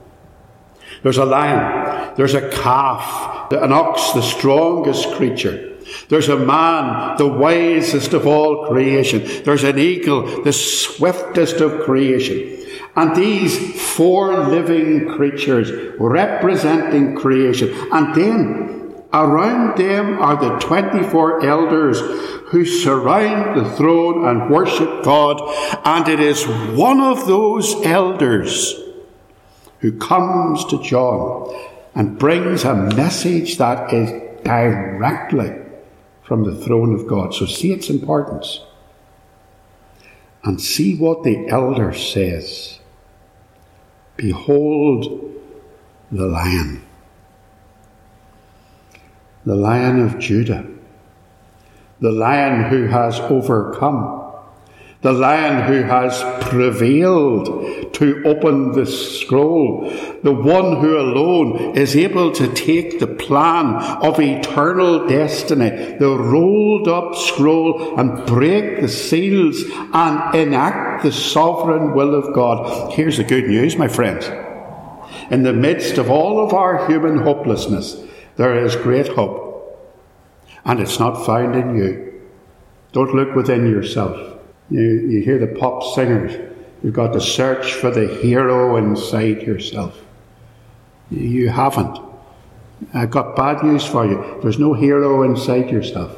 There's 1.03 1.19
a 1.19 1.25
lion, 1.25 2.15
there's 2.17 2.35
a 2.35 2.51
calf, 2.51 3.51
an 3.53 3.73
ox, 3.73 4.13
the 4.13 4.23
strongest 4.23 5.13
creature. 5.13 5.79
There's 6.09 6.29
a 6.29 6.37
man, 6.37 7.17
the 7.17 7.27
wisest 7.27 8.13
of 8.13 8.27
all 8.27 8.67
creation. 8.67 9.43
There's 9.45 9.65
an 9.65 9.79
eagle, 9.79 10.43
the 10.43 10.53
swiftest 10.53 11.57
of 11.61 11.83
creation. 11.83 12.59
And 12.97 13.15
these 13.15 13.81
four 13.95 14.37
living 14.49 15.09
creatures 15.09 15.71
representing 15.99 17.15
creation. 17.17 17.73
And 17.93 18.15
then 18.15 18.81
Around 19.13 19.77
them 19.77 20.21
are 20.21 20.37
the 20.37 20.59
24 20.61 21.45
elders 21.45 21.99
who 22.51 22.65
surround 22.65 23.59
the 23.59 23.69
throne 23.73 24.25
and 24.25 24.49
worship 24.49 25.03
God, 25.03 25.41
and 25.85 26.07
it 26.07 26.21
is 26.21 26.47
one 26.47 27.01
of 27.01 27.27
those 27.27 27.75
elders 27.85 28.75
who 29.81 29.99
comes 29.99 30.65
to 30.67 30.81
John 30.81 31.53
and 31.97 32.19
brings 32.19 32.63
a 32.63 32.75
message 32.75 33.59
that 33.59 33.93
is 33.93 34.11
directly 34.45 35.57
from 36.23 36.45
the 36.45 36.55
throne 36.65 36.95
of 36.95 37.09
God. 37.09 37.35
So 37.35 37.47
see 37.47 37.73
its 37.73 37.91
importance. 37.91 38.61
And 40.45 40.61
see 40.61 40.97
what 40.97 41.25
the 41.25 41.49
elder 41.49 41.93
says. 41.93 42.80
Behold 44.21 45.33
the 46.13 46.27
lion, 46.27 46.83
the 49.47 49.55
lion 49.55 50.03
of 50.03 50.19
Judah, 50.19 50.67
the 52.01 52.13
lion 52.13 52.65
who 52.69 52.87
has 52.89 53.19
overcome 53.19 54.20
the 55.03 55.13
lion 55.13 55.67
who 55.67 55.83
has 55.83 56.23
prevailed 56.49 57.95
to 57.95 58.23
open 58.25 58.73
the 58.73 58.85
scroll, 58.85 59.89
the 60.23 60.33
one 60.33 60.77
who 60.77 60.99
alone 60.99 61.77
is 61.77 61.97
able 61.97 62.33
to 62.33 62.53
take 62.53 63.01
the 63.01 63.07
plan 63.07 63.77
of 64.05 64.21
eternal 64.21 65.09
destiny, 65.09 65.71
the 65.99 66.19
rolled 66.19 66.87
up 66.87 67.15
scroll, 67.15 67.99
and 67.99 68.27
break 68.27 68.83
the 68.83 68.89
seals 68.89 69.63
and 69.95 70.35
enact 70.35 71.03
the 71.03 71.13
sovereign 71.13 71.95
will 71.95 72.15
of 72.15 72.35
God. 72.35 72.93
Here's 72.93 73.17
the 73.17 73.25
good 73.25 73.45
news, 73.45 73.77
my 73.77 73.89
friends. 73.89 74.27
In 75.31 75.43
the 75.43 75.55
midst 75.55 75.97
of 75.97 76.11
all 76.11 76.45
of 76.45 76.53
our 76.53 76.87
human 76.87 77.21
hopelessness, 77.21 77.97
there 78.37 78.65
is 78.65 78.77
great 78.77 79.09
hope. 79.09 79.49
And 80.65 80.79
it's 80.79 80.99
not 80.99 81.25
found 81.25 81.57
in 81.57 81.77
you. 81.77 82.21
Don't 82.93 83.15
look 83.15 83.35
within 83.35 83.65
yourself. 83.71 84.30
You, 84.71 84.83
you 84.83 85.23
hear 85.23 85.39
the 85.39 85.49
pop 85.49 85.83
singers. 85.95 86.51
You've 86.83 86.95
got 86.95 87.13
to 87.13 87.21
search 87.21 87.75
for 87.75 87.91
the 87.91 88.07
hero 88.07 88.77
inside 88.77 89.43
yourself. 89.43 89.99
You 91.11 91.49
haven't. 91.49 91.99
I've 92.95 93.11
got 93.11 93.37
bad 93.37 93.63
news 93.63 93.85
for 93.85 94.07
you. 94.07 94.39
There's 94.43 94.59
no 94.59 94.73
hero 94.73 95.23
inside 95.23 95.71
yourself. 95.71 96.17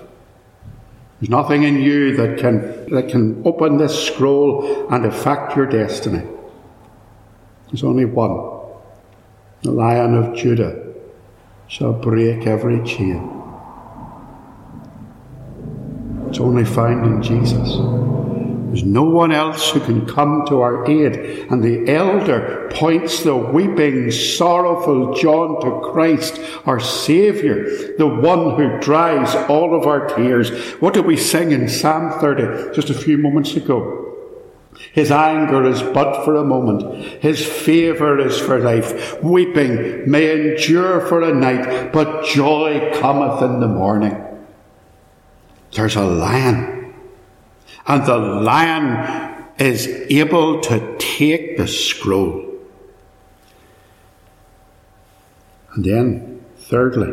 There's 1.20 1.30
nothing 1.30 1.62
in 1.62 1.80
you 1.80 2.16
that 2.16 2.38
can, 2.38 2.60
that 2.94 3.08
can 3.08 3.42
open 3.44 3.78
this 3.78 4.06
scroll 4.06 4.88
and 4.92 5.04
affect 5.06 5.56
your 5.56 5.66
destiny. 5.66 6.26
There's 7.68 7.84
only 7.84 8.04
one. 8.04 8.60
The 9.62 9.70
Lion 9.70 10.14
of 10.14 10.36
Judah 10.36 10.92
shall 11.68 11.92
break 11.92 12.46
every 12.46 12.84
chain. 12.84 13.40
It's 16.28 16.40
only 16.40 16.64
found 16.64 17.06
in 17.06 17.22
Jesus. 17.22 18.11
There's 18.72 18.84
no 18.84 19.02
one 19.02 19.32
else 19.32 19.70
who 19.70 19.80
can 19.80 20.06
come 20.06 20.46
to 20.46 20.62
our 20.62 20.90
aid. 20.90 21.46
And 21.50 21.62
the 21.62 21.92
elder 21.92 22.70
points 22.72 23.22
the 23.22 23.36
weeping, 23.36 24.10
sorrowful 24.10 25.12
John 25.12 25.60
to 25.60 25.90
Christ, 25.92 26.40
our 26.64 26.80
Saviour, 26.80 27.64
the 27.98 28.06
one 28.06 28.56
who 28.56 28.80
dries 28.80 29.34
all 29.50 29.78
of 29.78 29.86
our 29.86 30.06
tears. 30.16 30.48
What 30.80 30.94
did 30.94 31.04
we 31.04 31.18
sing 31.18 31.52
in 31.52 31.68
Psalm 31.68 32.18
30 32.18 32.74
just 32.74 32.88
a 32.88 32.94
few 32.94 33.18
moments 33.18 33.54
ago? 33.54 34.16
His 34.94 35.10
anger 35.10 35.64
is 35.64 35.82
but 35.82 36.24
for 36.24 36.36
a 36.36 36.44
moment. 36.44 37.20
His 37.20 37.44
favour 37.44 38.18
is 38.18 38.40
for 38.40 38.58
life. 38.58 39.22
Weeping 39.22 40.10
may 40.10 40.52
endure 40.52 41.02
for 41.08 41.20
a 41.20 41.34
night, 41.34 41.92
but 41.92 42.24
joy 42.24 42.90
cometh 42.94 43.42
in 43.42 43.60
the 43.60 43.68
morning. 43.68 44.16
There's 45.72 45.96
a 45.96 46.04
lion 46.04 46.81
and 47.86 48.06
the 48.06 48.18
lion 48.18 49.46
is 49.58 49.86
able 49.86 50.60
to 50.60 50.96
take 50.98 51.56
the 51.56 51.68
scroll. 51.68 52.48
And 55.74 55.84
then, 55.84 56.44
thirdly, 56.56 57.12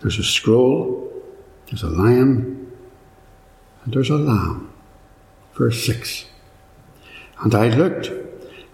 there's 0.00 0.18
a 0.18 0.24
scroll, 0.24 1.12
there's 1.66 1.82
a 1.82 1.88
lion, 1.88 2.72
and 3.84 3.94
there's 3.94 4.10
a 4.10 4.16
lamb. 4.16 4.72
Verse 5.54 5.84
6. 5.84 6.24
And 7.42 7.54
I 7.54 7.68
looked, 7.68 8.10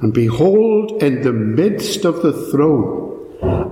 and 0.01 0.13
behold, 0.13 1.03
in 1.03 1.23
the 1.23 1.33
midst 1.33 2.05
of 2.05 2.23
the 2.23 2.33
throne, 2.33 3.13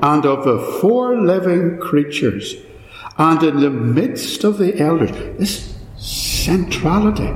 and 0.02 0.26
of 0.26 0.44
the 0.44 0.58
four 0.80 1.16
living 1.16 1.78
creatures, 1.78 2.54
and 3.16 3.42
in 3.42 3.60
the 3.60 3.70
midst 3.70 4.44
of 4.44 4.58
the 4.58 4.78
elders, 4.78 5.10
this 5.38 5.73
centrality, 6.44 7.32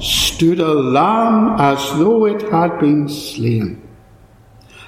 stood 0.00 0.60
a 0.60 0.72
lamb 0.72 1.56
as 1.58 1.78
though 1.98 2.24
it 2.26 2.42
had 2.50 2.78
been 2.78 3.08
slain, 3.08 3.82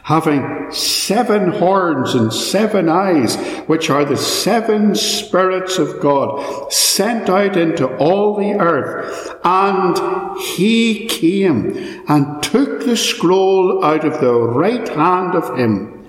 having 0.04 0.70
seven 0.70 1.50
horns 1.50 2.14
and 2.14 2.32
seven 2.32 2.88
eyes, 2.88 3.36
which 3.66 3.90
are 3.90 4.04
the 4.04 4.16
seven 4.16 4.94
spirits 4.94 5.78
of 5.78 6.00
God, 6.00 6.72
sent 6.72 7.28
out 7.28 7.56
into 7.56 7.86
all 7.96 8.36
the 8.36 8.52
earth. 8.60 9.36
And 9.44 10.38
he 10.40 11.06
came 11.08 12.04
and 12.08 12.42
took 12.42 12.84
the 12.84 12.96
scroll 12.96 13.84
out 13.84 14.04
of 14.04 14.20
the 14.20 14.34
right 14.34 14.88
hand 14.88 15.34
of 15.34 15.58
him 15.58 16.06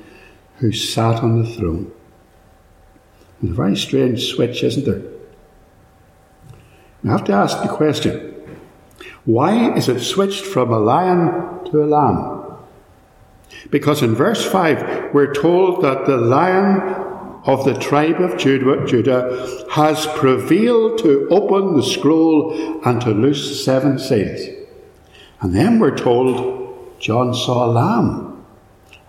who 0.57 0.71
sat 0.71 1.23
on 1.23 1.41
the 1.41 1.49
throne. 1.49 1.91
a 3.41 3.47
very 3.47 3.75
strange 3.75 4.27
switch, 4.27 4.63
isn't 4.63 4.85
there? 4.85 5.20
You 7.03 7.09
have 7.09 7.23
to 7.25 7.33
ask 7.33 7.61
the 7.61 7.67
question 7.67 8.27
why 9.25 9.75
is 9.75 9.87
it 9.87 9.99
switched 10.01 10.45
from 10.45 10.71
a 10.71 10.79
lion 10.79 11.65
to 11.65 11.83
a 11.83 11.85
lamb? 11.85 12.41
Because 13.69 14.01
in 14.01 14.15
verse 14.15 14.43
5, 14.45 15.13
we're 15.13 15.33
told 15.33 15.83
that 15.83 16.05
the 16.05 16.17
lion 16.17 16.81
of 17.45 17.65
the 17.65 17.73
tribe 17.75 18.19
of 18.19 18.37
Judah 18.37 19.65
has 19.71 20.07
prevailed 20.15 20.99
to 20.99 21.27
open 21.29 21.75
the 21.75 21.83
scroll 21.83 22.81
and 22.85 23.01
to 23.01 23.11
loose 23.11 23.63
seven 23.63 23.99
seals. 23.99 24.41
And 25.41 25.55
then 25.55 25.79
we're 25.79 25.97
told 25.97 26.99
John 26.99 27.33
saw 27.33 27.65
a 27.65 27.71
lamb, 27.71 28.45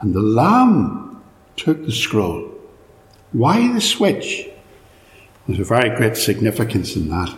and 0.01 0.15
the 0.15 0.21
lamb 0.21 1.23
took 1.57 1.85
the 1.85 1.93
scroll. 1.93 2.51
Why 3.33 3.73
the 3.73 3.81
switch? 3.81 4.49
There's 5.47 5.61
a 5.61 5.65
very 5.65 5.95
great 5.97 6.17
significance 6.17 6.97
in 6.97 7.09
that. 7.11 7.37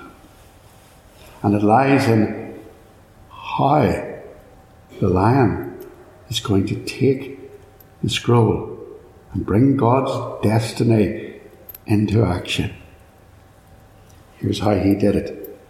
And 1.45 1.55
it 1.55 1.63
lies 1.63 2.09
in 2.09 2.59
how 3.29 3.83
the 4.99 5.09
lion 5.09 5.79
is 6.31 6.41
going 6.41 6.67
to 6.69 6.85
take 6.85 7.39
the 8.03 8.09
scroll 8.09 8.79
and 9.35 9.45
bring 9.45 9.77
God's 9.77 10.43
destiny 10.43 11.35
into 11.87 12.25
action. 12.25 12.75
Here's 14.37 14.61
how 14.61 14.75
he 14.75 14.95
did 14.95 15.17
it 15.17 15.61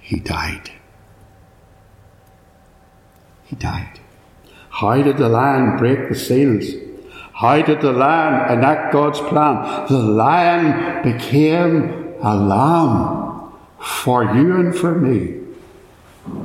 he 0.00 0.20
died. 0.20 0.70
He 3.44 3.56
died. 3.56 4.00
How 4.68 5.00
did 5.02 5.16
the 5.16 5.30
lion 5.30 5.78
break 5.78 6.10
the 6.10 6.14
seals? 6.14 6.66
How 7.32 7.62
did 7.62 7.80
the 7.80 7.92
lion 7.92 8.58
enact 8.58 8.92
God's 8.92 9.20
plan? 9.20 9.86
The 9.88 9.98
lion 9.98 11.02
became 11.10 12.16
a 12.20 12.36
lamb 12.36 13.29
for 13.80 14.24
you 14.24 14.56
and 14.56 14.76
for 14.76 14.94
me. 14.94 15.40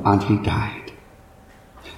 And 0.04 0.24
he 0.24 0.38
died. 0.38 0.94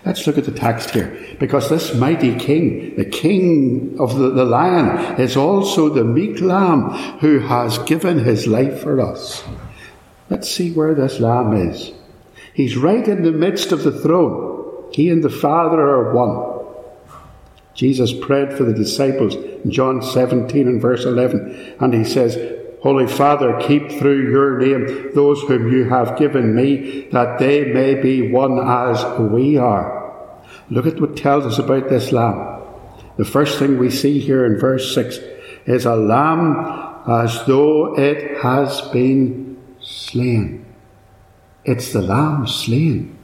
Let's 0.05 0.25
look 0.25 0.37
at 0.37 0.45
the 0.45 0.51
text 0.51 0.91
here, 0.91 1.35
because 1.37 1.69
this 1.69 1.93
mighty 1.93 2.35
king, 2.35 2.95
the 2.95 3.05
king 3.05 3.97
of 3.99 4.17
the, 4.17 4.29
the 4.29 4.45
lion, 4.45 5.19
is 5.19 5.35
also 5.35 5.89
the 5.89 6.03
meek 6.03 6.39
lamb 6.39 6.89
who 7.19 7.39
has 7.39 7.77
given 7.79 8.19
his 8.19 8.47
life 8.47 8.81
for 8.81 9.01
us. 9.01 9.43
Let's 10.29 10.49
see 10.49 10.71
where 10.71 10.93
this 10.93 11.19
lamb 11.19 11.53
is. 11.53 11.91
He's 12.53 12.77
right 12.77 13.05
in 13.05 13.23
the 13.23 13.31
midst 13.31 13.71
of 13.71 13.83
the 13.83 13.91
throne. 13.91 14.87
He 14.91 15.09
and 15.09 15.23
the 15.23 15.29
Father 15.29 15.79
are 15.79 16.13
one. 16.13 16.65
Jesus 17.73 18.13
prayed 18.13 18.53
for 18.53 18.63
the 18.63 18.73
disciples 18.73 19.35
in 19.35 19.69
John 19.71 20.01
17 20.01 20.67
and 20.67 20.81
verse 20.81 21.05
11, 21.05 21.75
and 21.79 21.93
he 21.93 22.03
says, 22.03 22.56
Holy 22.87 23.05
Father, 23.05 23.59
keep 23.59 23.91
through 23.91 24.31
your 24.31 24.59
name 24.59 25.11
those 25.13 25.41
whom 25.41 25.69
you 25.69 25.89
have 25.89 26.17
given 26.17 26.55
me, 26.55 27.01
that 27.11 27.37
they 27.37 27.65
may 27.73 27.95
be 27.95 28.31
one 28.31 28.57
as 28.65 29.03
we 29.19 29.57
are. 29.57 30.41
Look 30.69 30.85
at 30.87 31.01
what 31.01 31.17
tells 31.17 31.45
us 31.45 31.59
about 31.59 31.89
this 31.89 32.13
lamb. 32.13 32.63
The 33.17 33.25
first 33.25 33.59
thing 33.59 33.77
we 33.77 33.89
see 33.89 34.19
here 34.19 34.45
in 34.45 34.57
verse 34.57 34.95
6 34.95 35.19
is 35.65 35.83
a 35.83 35.97
lamb 35.97 37.03
as 37.09 37.45
though 37.45 37.93
it 37.99 38.37
has 38.37 38.79
been 38.83 39.61
slain. 39.81 40.65
It's 41.65 41.91
the 41.91 42.01
lamb 42.01 42.47
slain. 42.47 43.17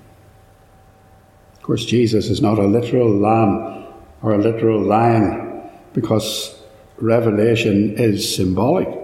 Of 1.54 1.62
course, 1.62 1.86
Jesus 1.86 2.30
is 2.30 2.42
not 2.42 2.60
a 2.60 2.68
literal 2.68 3.18
lamb 3.18 3.86
or 4.22 4.34
a 4.34 4.40
literal 4.40 4.82
lion 4.82 5.72
because 5.94 6.62
Revelation 6.98 7.96
is 7.98 8.36
symbolic. 8.36 9.03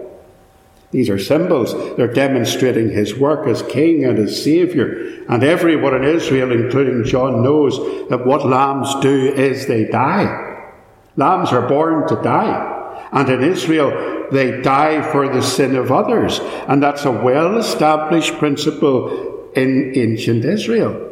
These 0.90 1.08
are 1.08 1.18
symbols. 1.18 1.72
They're 1.96 2.12
demonstrating 2.12 2.90
his 2.90 3.16
work 3.16 3.46
as 3.46 3.62
king 3.62 4.04
and 4.04 4.18
as 4.18 4.42
saviour. 4.42 5.24
And 5.28 5.42
everyone 5.44 5.94
in 5.94 6.04
Israel, 6.04 6.50
including 6.50 7.04
John, 7.04 7.42
knows 7.42 8.08
that 8.08 8.26
what 8.26 8.44
lambs 8.44 8.92
do 9.00 9.32
is 9.32 9.66
they 9.66 9.84
die. 9.84 10.68
Lambs 11.16 11.52
are 11.52 11.68
born 11.68 12.08
to 12.08 12.16
die. 12.22 13.08
And 13.12 13.28
in 13.28 13.42
Israel, 13.42 14.28
they 14.32 14.62
die 14.62 15.02
for 15.12 15.28
the 15.28 15.42
sin 15.42 15.76
of 15.76 15.92
others. 15.92 16.40
And 16.66 16.82
that's 16.82 17.04
a 17.04 17.12
well 17.12 17.58
established 17.58 18.38
principle 18.38 19.50
in 19.54 19.92
ancient 19.94 20.44
Israel. 20.44 21.08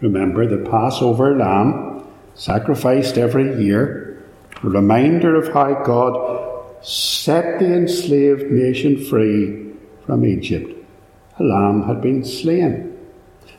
Remember 0.00 0.46
the 0.46 0.68
Passover 0.70 1.36
lamb, 1.36 2.06
sacrificed 2.34 3.18
every 3.18 3.62
year, 3.62 4.22
a 4.62 4.68
reminder 4.68 5.36
of 5.36 5.52
how 5.52 5.82
God 5.84 6.49
set 6.82 7.58
the 7.58 7.72
enslaved 7.74 8.50
nation 8.50 9.04
free 9.04 9.72
from 10.06 10.24
Egypt. 10.24 10.72
A 11.38 11.42
lamb 11.42 11.82
had 11.82 12.00
been 12.00 12.24
slain. 12.24 12.96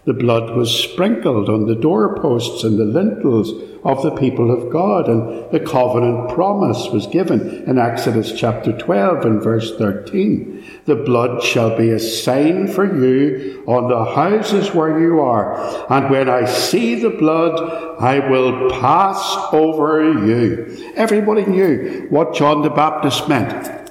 The 0.04 0.14
blood 0.14 0.56
was 0.56 0.72
sprinkled 0.72 1.48
on 1.48 1.68
the 1.68 1.76
doorposts 1.76 2.64
and 2.64 2.80
the 2.80 2.86
lintels 2.86 3.52
of 3.84 4.02
the 4.02 4.16
people 4.16 4.52
of 4.52 4.72
God, 4.72 5.08
and 5.08 5.52
the 5.52 5.60
covenant 5.60 6.30
promise 6.34 6.88
was 6.90 7.08
given 7.08 7.64
in 7.68 7.78
Exodus 7.78 8.32
chapter 8.32 8.76
12 8.76 9.26
and 9.26 9.44
verse 9.44 9.76
13. 9.78 10.82
The 10.86 10.96
blood 10.96 11.44
shall 11.44 11.78
be 11.78 11.92
a 11.92 12.00
sign 12.00 12.68
for 12.68 12.86
you 12.86 13.64
on 13.68 13.90
the 13.90 14.14
houses 14.14 14.74
where 14.74 15.00
you 15.00 15.20
are, 15.20 15.56
and 15.92 16.10
when 16.10 16.30
I 16.30 16.46
see 16.46 16.96
the 16.96 17.10
blood, 17.12 17.60
I 18.00 18.28
will 18.28 18.70
pass 18.72 19.38
over 19.54 20.12
you. 20.26 20.94
Everybody 20.96 21.46
knew 21.46 22.08
what 22.10 22.34
John 22.34 22.64
the 22.64 22.70
Baptist 22.70 23.30
meant 23.30 23.82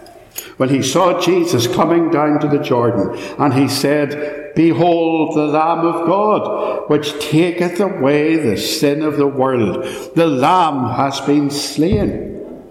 when 0.56 0.68
he 0.68 0.82
saw 0.82 1.20
Jesus 1.20 1.66
coming 1.66 2.10
down 2.10 2.38
to 2.40 2.48
the 2.48 2.62
Jordan, 2.62 3.16
and 3.38 3.54
he 3.54 3.66
said, 3.66 4.49
Behold 4.54 5.36
the 5.36 5.46
Lamb 5.46 5.86
of 5.86 6.06
God, 6.06 6.90
which 6.90 7.18
taketh 7.20 7.80
away 7.80 8.36
the 8.36 8.56
sin 8.56 9.02
of 9.02 9.16
the 9.16 9.26
world. 9.26 9.84
The 10.14 10.26
Lamb 10.26 10.96
has 10.96 11.20
been 11.20 11.50
slain, 11.50 12.64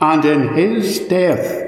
and 0.00 0.24
in 0.24 0.54
his 0.54 1.00
death 1.00 1.66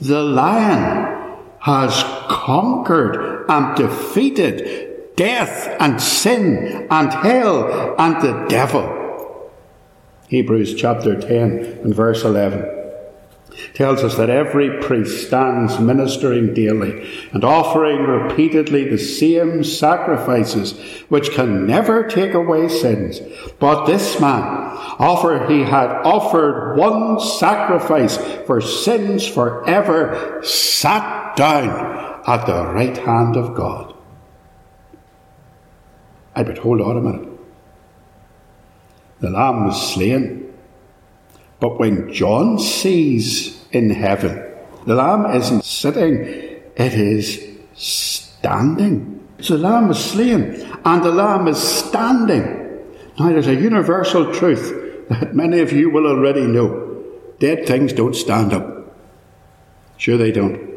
the 0.00 0.22
Lion 0.22 1.38
has 1.60 2.02
conquered 2.28 3.46
and 3.48 3.76
defeated 3.76 5.16
death 5.16 5.76
and 5.80 6.00
sin 6.00 6.88
and 6.90 7.12
hell 7.12 7.94
and 7.98 8.20
the 8.22 8.46
devil. 8.48 9.50
Hebrews 10.28 10.74
chapter 10.74 11.20
10 11.20 11.80
and 11.84 11.94
verse 11.94 12.24
11 12.24 12.81
tells 13.74 14.02
us 14.02 14.16
that 14.16 14.30
every 14.30 14.80
priest 14.82 15.26
stands 15.26 15.78
ministering 15.78 16.52
daily 16.52 17.08
and 17.32 17.44
offering 17.44 17.98
repeatedly 17.98 18.88
the 18.88 18.98
same 18.98 19.64
sacrifices 19.64 20.78
which 21.08 21.30
can 21.32 21.66
never 21.66 22.06
take 22.06 22.34
away 22.34 22.68
sins. 22.68 23.20
But 23.58 23.86
this 23.86 24.20
man 24.20 24.42
offer 24.98 25.46
he 25.48 25.62
had 25.62 25.90
offered 26.04 26.76
one 26.76 27.18
sacrifice 27.20 28.16
for 28.46 28.60
sins 28.60 29.26
forever 29.26 30.40
sat 30.44 31.36
down 31.36 32.22
at 32.26 32.46
the 32.46 32.66
right 32.66 32.96
hand 32.96 33.36
of 33.36 33.54
God. 33.54 33.94
I 36.34 36.42
but 36.42 36.58
hold 36.58 36.80
on 36.80 36.96
a 36.96 37.00
minute. 37.00 37.28
The 39.20 39.30
lamb 39.30 39.66
was 39.66 39.94
slain 39.94 40.42
but 41.62 41.78
when 41.78 42.12
John 42.12 42.58
sees 42.58 43.61
in 43.72 43.90
heaven, 43.90 44.42
the 44.86 44.94
Lamb 44.94 45.26
isn't 45.34 45.64
sitting, 45.64 46.24
it 46.76 46.94
is 46.94 47.58
standing. 47.74 49.26
So 49.40 49.56
the 49.56 49.62
Lamb 49.62 49.90
is 49.90 49.98
slain, 49.98 50.66
and 50.84 51.04
the 51.04 51.10
Lamb 51.10 51.48
is 51.48 51.58
standing. 51.58 52.44
Now, 53.18 53.28
there's 53.28 53.48
a 53.48 53.54
universal 53.54 54.32
truth 54.32 55.08
that 55.08 55.34
many 55.34 55.60
of 55.60 55.72
you 55.72 55.90
will 55.90 56.06
already 56.06 56.42
know 56.42 57.04
dead 57.38 57.66
things 57.66 57.92
don't 57.92 58.14
stand 58.14 58.52
up. 58.52 58.96
Sure, 59.96 60.16
they 60.16 60.32
don't. 60.32 60.70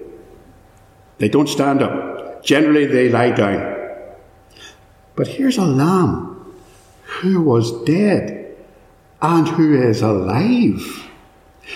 They 1.18 1.30
don't 1.30 1.48
stand 1.48 1.82
up. 1.82 2.44
Generally, 2.44 2.88
they 2.88 3.10
lie 3.10 3.32
down. 3.32 3.76
But 5.16 5.28
here's 5.28 5.58
a 5.58 5.66
lamb 5.66 6.54
who 7.22 7.42
was 7.42 7.72
dead 7.86 8.56
and 9.22 9.48
who 9.48 9.82
is 9.82 10.02
alive. 10.02 11.10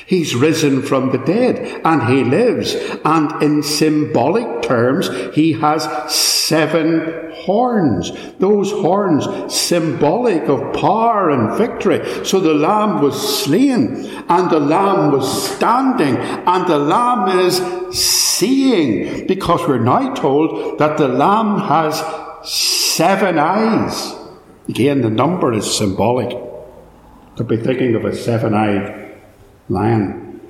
He's 0.06 0.36
risen 0.36 0.82
from 0.82 1.12
the 1.12 1.17
dead 1.17 1.82
and 1.84 2.04
he 2.04 2.23
lives. 2.23 2.75
And 3.04 3.41
in 3.41 3.63
symbolic 3.63 4.62
terms, 4.62 5.10
he 5.34 5.54
has 5.54 5.84
seven 6.13 7.32
horns. 7.34 8.12
Those 8.39 8.71
horns 8.71 9.54
symbolic 9.54 10.43
of 10.43 10.73
power 10.73 11.30
and 11.30 11.58
victory. 11.58 12.25
So 12.25 12.39
the 12.39 12.54
lamb 12.54 13.02
was 13.02 13.43
slain 13.43 14.06
and 14.30 14.49
the 14.49 14.60
lamb 14.60 15.12
was 15.12 15.56
standing 15.56 16.17
and 16.17 16.67
the 16.67 16.80
lamb 16.80 17.39
is 17.39 17.58
seeing 17.97 19.28
because 19.28 19.67
we're 19.67 19.80
now 19.80 20.13
told 20.13 20.80
that 20.80 20.97
the 20.97 21.08
lamb 21.08 21.60
has 21.60 22.04
seven 22.43 23.39
eyes. 23.39 24.15
Again, 24.67 25.02
the 25.02 25.10
number 25.10 25.52
is 25.52 25.75
symbolic 25.75 26.30
To 27.38 27.43
be 27.43 27.58
thinking 27.58 27.95
of 27.95 28.06
a 28.06 28.15
seven 28.15 28.54
eyed 28.54 29.09
lion, 29.69 30.41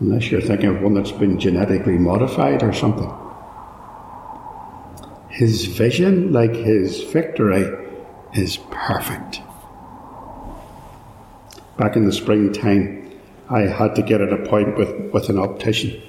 unless 0.00 0.30
you're 0.30 0.40
thinking 0.40 0.68
of 0.68 0.82
one 0.82 0.94
that's 0.94 1.12
been 1.12 1.38
genetically 1.38 1.98
modified 1.98 2.62
or 2.62 2.72
something. 2.72 3.12
His 5.28 5.66
vision, 5.66 6.32
like 6.32 6.54
his 6.54 7.02
victory, 7.04 7.64
is 8.34 8.56
perfect. 8.70 9.40
Back 11.76 11.96
in 11.96 12.06
the 12.06 12.12
springtime, 12.12 13.10
I 13.48 13.60
had 13.62 13.94
to 13.96 14.02
get 14.02 14.20
an 14.20 14.32
appointment 14.32 14.78
with, 14.78 15.12
with 15.12 15.28
an 15.28 15.38
optician. 15.38 16.02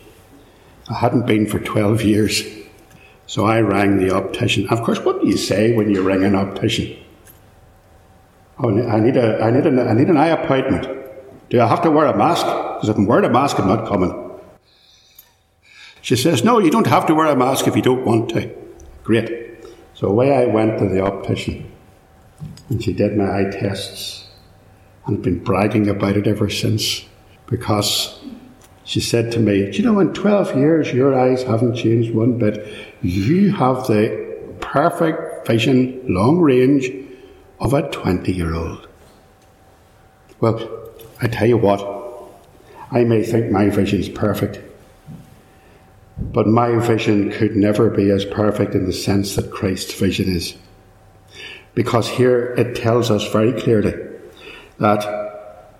I 0.90 0.96
hadn't 0.96 1.28
been 1.28 1.46
for 1.46 1.60
12 1.60 2.02
years. 2.02 2.44
So 3.28 3.46
I 3.46 3.62
rang 3.62 3.98
the 3.98 4.12
optician. 4.16 4.68
Of 4.70 4.82
course, 4.82 5.00
what 5.02 5.22
do 5.22 5.28
you 5.28 5.38
say 5.38 5.74
when 5.74 5.94
you 5.94 6.02
ring 6.02 6.24
an 6.24 6.34
optician? 6.34 6.98
Oh, 8.58 8.70
I 8.70 9.00
need 9.00 9.16
a, 9.16 9.40
I 9.42 9.52
need 9.52 9.68
a, 9.68 9.84
I 9.84 9.94
need 9.94 10.08
an 10.08 10.18
eye 10.18 10.30
appointment. 10.30 10.99
Do 11.50 11.60
I 11.60 11.68
have 11.68 11.82
to 11.82 11.92
wear 11.92 12.06
a 12.06 12.16
mask? 12.16 12.46
Because 12.46 12.90
if 12.90 12.98
I'm 12.98 13.06
wearing 13.06 13.26
a 13.26 13.30
mask, 13.30 13.60
I'm 13.60 13.68
not 13.68 13.88
coming. 13.88 14.14
She 16.02 16.16
says, 16.16 16.44
No, 16.44 16.60
you 16.60 16.70
don't 16.70 16.88
have 16.88 17.06
to 17.08 17.16
wear 17.16 17.28
a 17.28 17.36
mask 17.36 17.68
if 17.68 17.76
you 17.76 17.82
don't 17.82 18.06
want 18.06 18.30
to. 18.30 18.56
Great. 19.04 19.66
So 19.94 20.08
away 20.08 20.36
I 20.36 20.46
went 20.46 20.80
to 20.80 20.88
the 20.88 21.02
optician, 21.02 21.70
and 22.70 22.82
she 22.82 22.94
did 22.94 23.18
my 23.18 23.26
eye 23.26 23.52
tests, 23.52 24.28
and 25.06 25.18
I've 25.18 25.24
been 25.24 25.44
bragging 25.44 25.90
about 25.90 26.16
it 26.16 26.28
ever 26.28 26.50
since 26.50 27.06
because 27.48 28.20
she 28.86 29.02
said 29.02 29.32
to 29.34 29.40
me, 29.40 29.72
Do 29.72 29.78
you 29.78 29.84
know, 29.84 30.00
in 30.00 30.14
12 30.14 30.56
years, 30.56 30.94
your 30.94 31.20
eyes 31.20 31.44
haven't 31.44 31.76
changed 31.76 32.14
one 32.14 32.38
bit. 32.38 32.66
You 33.02 33.52
have 33.54 33.88
the 33.88 34.56
perfect 34.62 35.48
vision, 35.48 36.02
long 36.08 36.40
range, 36.40 36.90
of 37.60 37.74
a 37.74 37.90
20 37.90 38.32
year 38.32 38.56
old. 38.56 38.88
Well, 40.40 40.79
I 41.22 41.28
tell 41.28 41.48
you 41.48 41.58
what, 41.58 41.82
I 42.92 43.04
may 43.04 43.24
think 43.24 43.52
my 43.52 43.70
vision 43.70 44.00
is 44.00 44.10
perfect, 44.10 44.60
but 46.18 46.48
my 46.48 46.80
vision 46.80 47.32
could 47.32 47.56
never 47.56 47.90
be 47.90 48.10
as 48.10 48.26
perfect 48.26 48.74
in 48.74 48.86
the 48.86 48.94
sense 48.94 49.36
that 49.36 49.52
Christ's 49.52 49.94
vision 49.94 50.30
is. 50.30 50.56
Because 51.76 52.10
here 52.10 52.54
it 52.56 52.76
tells 52.76 53.12
us 53.12 53.32
very 53.32 53.54
clearly 53.62 53.94
that 54.80 55.30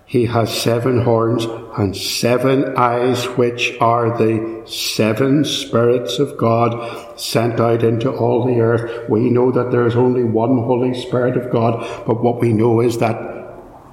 he 0.06 0.26
has 0.26 0.52
seven 0.52 1.02
horns 1.02 1.44
and 1.78 1.96
seven 1.96 2.76
eyes, 2.76 3.24
which 3.36 3.76
are 3.80 4.18
the 4.18 4.62
seven 4.66 5.44
spirits 5.44 6.18
of 6.18 6.36
God 6.36 7.18
sent 7.18 7.60
out 7.60 7.84
into 7.84 8.10
all 8.10 8.44
the 8.44 8.60
earth. 8.60 9.08
We 9.08 9.30
know 9.30 9.52
that 9.52 9.70
there 9.70 9.86
is 9.86 9.94
only 9.94 10.24
one 10.24 10.64
Holy 10.64 11.00
Spirit 11.00 11.36
of 11.36 11.52
God, 11.52 12.04
but 12.06 12.22
what 12.22 12.40
we 12.40 12.52
know 12.52 12.80
is 12.80 12.98
that 12.98 13.39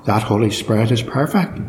that 0.08 0.24
Holy 0.24 0.50
Spirit 0.50 0.90
is 0.90 1.04
perfect. 1.04 1.60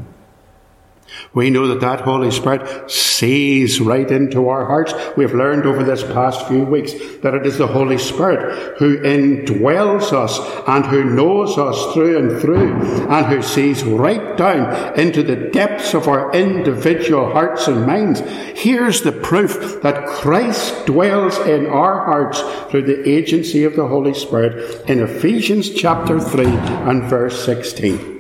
We 1.35 1.51
know 1.51 1.68
that 1.68 1.81
that 1.81 2.03
Holy 2.03 2.31
Spirit 2.31 2.90
sees 2.90 3.81
right 3.81 4.09
into 4.11 4.48
our 4.48 4.66
hearts. 4.66 4.94
We've 5.16 5.35
learned 5.35 5.66
over 5.66 5.83
this 5.83 6.03
past 6.03 6.46
few 6.46 6.64
weeks 6.64 6.92
that 7.22 7.35
it 7.35 7.46
is 7.46 7.59
the 7.59 7.66
Holy 7.66 7.98
Spirit 7.98 8.79
who 8.79 8.98
indwells 8.98 10.12
us 10.12 10.38
and 10.68 10.87
who 10.87 11.05
knows 11.05 11.59
us 11.59 11.92
through 11.92 12.18
and 12.18 12.40
through 12.40 12.74
and 13.09 13.27
who 13.27 13.42
sees 13.42 13.83
right 13.83 14.37
down 14.37 14.98
into 14.98 15.22
the 15.22 15.51
depths 15.51 15.94
of 15.94 16.09
our 16.09 16.33
individual 16.33 17.33
hearts 17.33 17.66
and 17.66 17.87
minds. 17.87 18.20
Here's 18.55 19.03
the 19.03 19.12
proof 19.12 19.83
that 19.83 20.07
Christ 20.07 20.87
dwells 20.87 21.38
in 21.38 21.66
our 21.66 22.05
hearts 22.05 22.40
through 22.70 22.83
the 22.83 23.09
agency 23.09 23.64
of 23.64 23.77
the 23.77 23.88
Holy 23.88 24.14
Spirit 24.14 24.88
in 24.88 25.01
Ephesians 25.01 25.70
chapter 25.70 26.20
3 26.20 26.46
and 26.46 27.05
verse 27.05 27.44
16. 27.44 28.18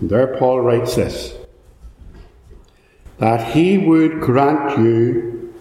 And 0.00 0.10
there 0.10 0.36
Paul 0.38 0.60
writes 0.60 0.96
this 0.96 1.34
that 3.18 3.52
he 3.52 3.76
would 3.76 4.18
grant 4.20 4.78
you, 4.78 5.52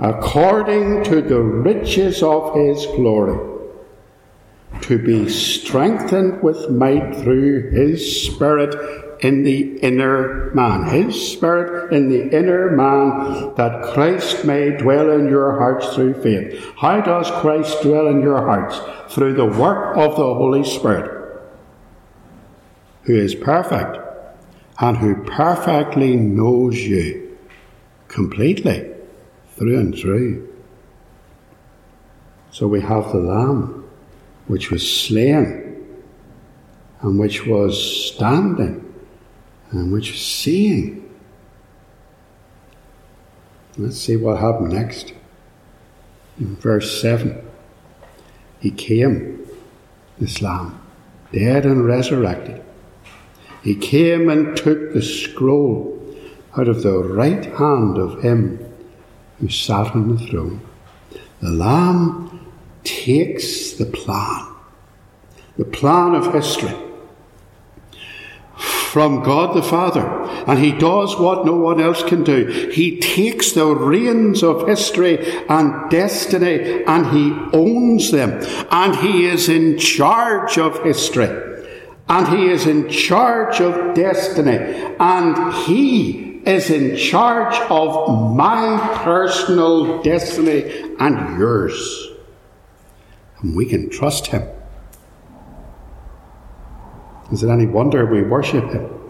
according 0.00 1.04
to 1.04 1.20
the 1.20 1.40
riches 1.40 2.22
of 2.22 2.54
his 2.54 2.86
glory, 2.86 3.38
to 4.80 4.98
be 4.98 5.28
strengthened 5.28 6.42
with 6.42 6.70
might 6.70 7.14
through 7.16 7.70
his 7.72 8.26
Spirit 8.26 8.74
in 9.22 9.42
the 9.42 9.78
inner 9.78 10.50
man. 10.54 10.88
His 10.88 11.32
Spirit 11.32 11.92
in 11.92 12.08
the 12.08 12.34
inner 12.34 12.70
man, 12.70 13.54
that 13.56 13.82
Christ 13.92 14.46
may 14.46 14.70
dwell 14.70 15.10
in 15.10 15.28
your 15.28 15.58
hearts 15.58 15.94
through 15.94 16.22
faith. 16.22 16.72
How 16.76 17.02
does 17.02 17.30
Christ 17.42 17.82
dwell 17.82 18.08
in 18.08 18.22
your 18.22 18.38
hearts? 18.38 18.80
Through 19.14 19.34
the 19.34 19.46
work 19.46 19.96
of 19.98 20.16
the 20.16 20.34
Holy 20.34 20.64
Spirit, 20.64 21.13
who 23.04 23.14
is 23.14 23.34
perfect 23.34 23.98
and 24.80 24.96
who 24.96 25.22
perfectly 25.24 26.16
knows 26.16 26.76
you 26.78 27.38
completely, 28.08 28.90
through 29.56 29.78
and 29.78 29.94
through. 29.94 30.48
So 32.50 32.66
we 32.66 32.80
have 32.80 33.10
the 33.12 33.18
Lamb, 33.18 33.88
which 34.46 34.70
was 34.70 34.88
slain 34.88 35.64
and 37.00 37.18
which 37.18 37.46
was 37.46 38.12
standing 38.12 38.80
and 39.70 39.92
which 39.92 40.12
was 40.12 40.24
seeing. 40.24 41.00
Let's 43.76 43.98
see 44.00 44.16
what 44.16 44.38
happened 44.38 44.72
next. 44.72 45.12
In 46.38 46.56
verse 46.56 47.00
7, 47.00 47.44
he 48.60 48.70
came, 48.70 49.46
this 50.18 50.40
Lamb, 50.40 50.80
dead 51.32 51.66
and 51.66 51.84
resurrected. 51.84 52.62
He 53.64 53.74
came 53.74 54.28
and 54.28 54.56
took 54.56 54.92
the 54.92 55.02
scroll 55.02 55.90
out 56.56 56.68
of 56.68 56.82
the 56.82 56.98
right 56.98 57.44
hand 57.56 57.98
of 57.98 58.22
him 58.22 58.58
who 59.40 59.48
sat 59.48 59.96
on 59.96 60.14
the 60.14 60.26
throne. 60.26 60.60
The 61.40 61.50
Lamb 61.50 62.52
takes 62.84 63.72
the 63.72 63.86
plan, 63.86 64.46
the 65.56 65.64
plan 65.64 66.14
of 66.14 66.32
history 66.32 66.74
from 68.94 69.24
God 69.24 69.56
the 69.56 69.62
Father. 69.62 70.06
And 70.46 70.56
he 70.60 70.70
does 70.70 71.18
what 71.18 71.44
no 71.44 71.56
one 71.56 71.80
else 71.80 72.04
can 72.04 72.22
do. 72.22 72.70
He 72.72 73.00
takes 73.00 73.50
the 73.50 73.74
reins 73.74 74.44
of 74.44 74.68
history 74.68 75.42
and 75.48 75.90
destiny 75.90 76.84
and 76.84 77.06
he 77.06 77.32
owns 77.52 78.12
them. 78.12 78.40
And 78.70 78.94
he 78.94 79.26
is 79.26 79.48
in 79.48 79.78
charge 79.78 80.58
of 80.58 80.80
history. 80.84 81.53
And 82.08 82.28
he 82.28 82.48
is 82.48 82.66
in 82.66 82.88
charge 82.90 83.60
of 83.60 83.94
destiny. 83.94 84.56
And 85.00 85.54
he 85.66 86.42
is 86.46 86.70
in 86.70 86.96
charge 86.96 87.56
of 87.70 88.34
my 88.36 88.78
personal 89.02 90.02
destiny 90.02 90.94
and 90.98 91.38
yours. 91.38 92.08
And 93.40 93.56
we 93.56 93.66
can 93.66 93.88
trust 93.90 94.26
him. 94.26 94.46
Is 97.32 97.42
it 97.42 97.48
any 97.48 97.66
wonder 97.66 98.04
we 98.04 98.22
worship 98.22 98.70
him? 98.70 99.03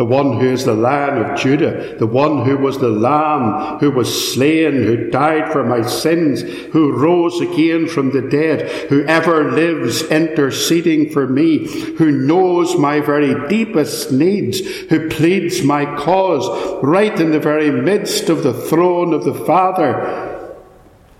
The 0.00 0.06
one 0.06 0.40
who 0.40 0.46
is 0.46 0.64
the 0.64 0.72
Lion 0.72 1.18
of 1.18 1.38
Judah, 1.38 1.94
the 1.98 2.06
one 2.06 2.46
who 2.46 2.56
was 2.56 2.78
the 2.78 2.88
Lamb 2.88 3.80
who 3.80 3.90
was 3.90 4.32
slain, 4.32 4.72
who 4.72 5.10
died 5.10 5.52
for 5.52 5.62
my 5.62 5.86
sins, 5.86 6.40
who 6.72 6.96
rose 6.96 7.38
again 7.42 7.86
from 7.86 8.10
the 8.10 8.22
dead, 8.22 8.88
who 8.88 9.04
ever 9.04 9.52
lives 9.52 10.02
interceding 10.04 11.10
for 11.10 11.26
me, 11.26 11.66
who 11.96 12.10
knows 12.12 12.78
my 12.78 13.00
very 13.00 13.46
deepest 13.50 14.10
needs, 14.10 14.60
who 14.88 15.10
pleads 15.10 15.62
my 15.62 15.84
cause 15.98 16.48
right 16.82 17.20
in 17.20 17.32
the 17.32 17.38
very 17.38 17.70
midst 17.70 18.30
of 18.30 18.42
the 18.42 18.54
throne 18.54 19.12
of 19.12 19.24
the 19.24 19.34
Father. 19.34 20.48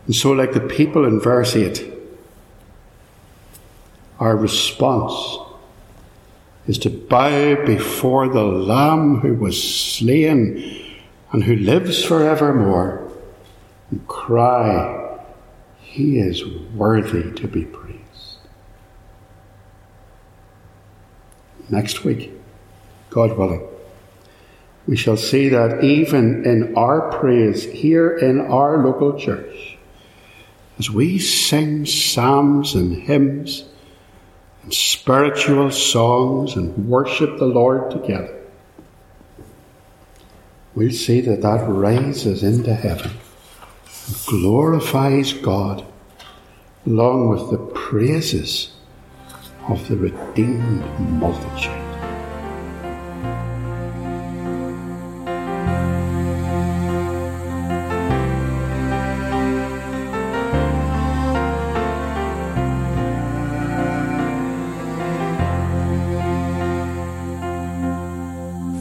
And 0.07 0.17
so, 0.17 0.33
like 0.33 0.55
the 0.55 0.61
people 0.61 1.05
in 1.05 1.21
verse 1.21 1.55
8, 1.55 1.85
our 4.19 4.35
response 4.35 5.50
is 6.71 6.79
to 6.79 6.89
bow 6.89 7.67
before 7.67 8.29
the 8.29 8.45
Lamb 8.45 9.19
who 9.19 9.35
was 9.35 9.61
slain 9.61 10.87
and 11.33 11.43
who 11.43 11.57
lives 11.57 12.05
forevermore 12.05 13.11
and 13.91 14.07
cry, 14.07 15.19
He 15.81 16.21
is 16.21 16.47
worthy 16.73 17.33
to 17.33 17.49
be 17.49 17.65
praised. 17.65 18.39
Next 21.69 22.05
week, 22.05 22.31
God 23.11 23.37
willing, 23.37 23.67
we 24.87 24.97
shall 24.97 25.17
see 25.17 25.49
that 25.49 25.83
even 25.83 26.45
in 26.45 26.77
our 26.77 27.11
praise 27.19 27.65
here 27.65 28.17
in 28.17 28.41
our 28.41 28.85
local 28.85 29.19
church, 29.19 29.77
as 30.79 30.89
we 30.89 31.19
sing 31.19 31.85
psalms 31.85 32.77
and 32.77 32.95
hymns, 32.95 33.65
and 34.63 34.75
spiritual 34.75 35.71
songs 35.71 36.57
and 36.57 36.89
worship 36.89 37.39
the 37.39 37.47
Lord 37.47 37.91
together, 37.91 38.37
we'll 40.75 40.91
see 40.91 41.21
that 41.23 41.43
that 41.43 41.69
rises 41.69 42.43
into 42.43 42.75
heaven 42.75 43.13
and 44.07 44.17
glorifies 44.27 45.33
God 45.33 45.85
along 46.87 47.29
with 47.29 47.51
the 47.51 47.59
praises 47.75 48.73
of 49.69 49.87
the 49.89 49.97
redeemed 49.97 50.85
multitude. 51.01 51.90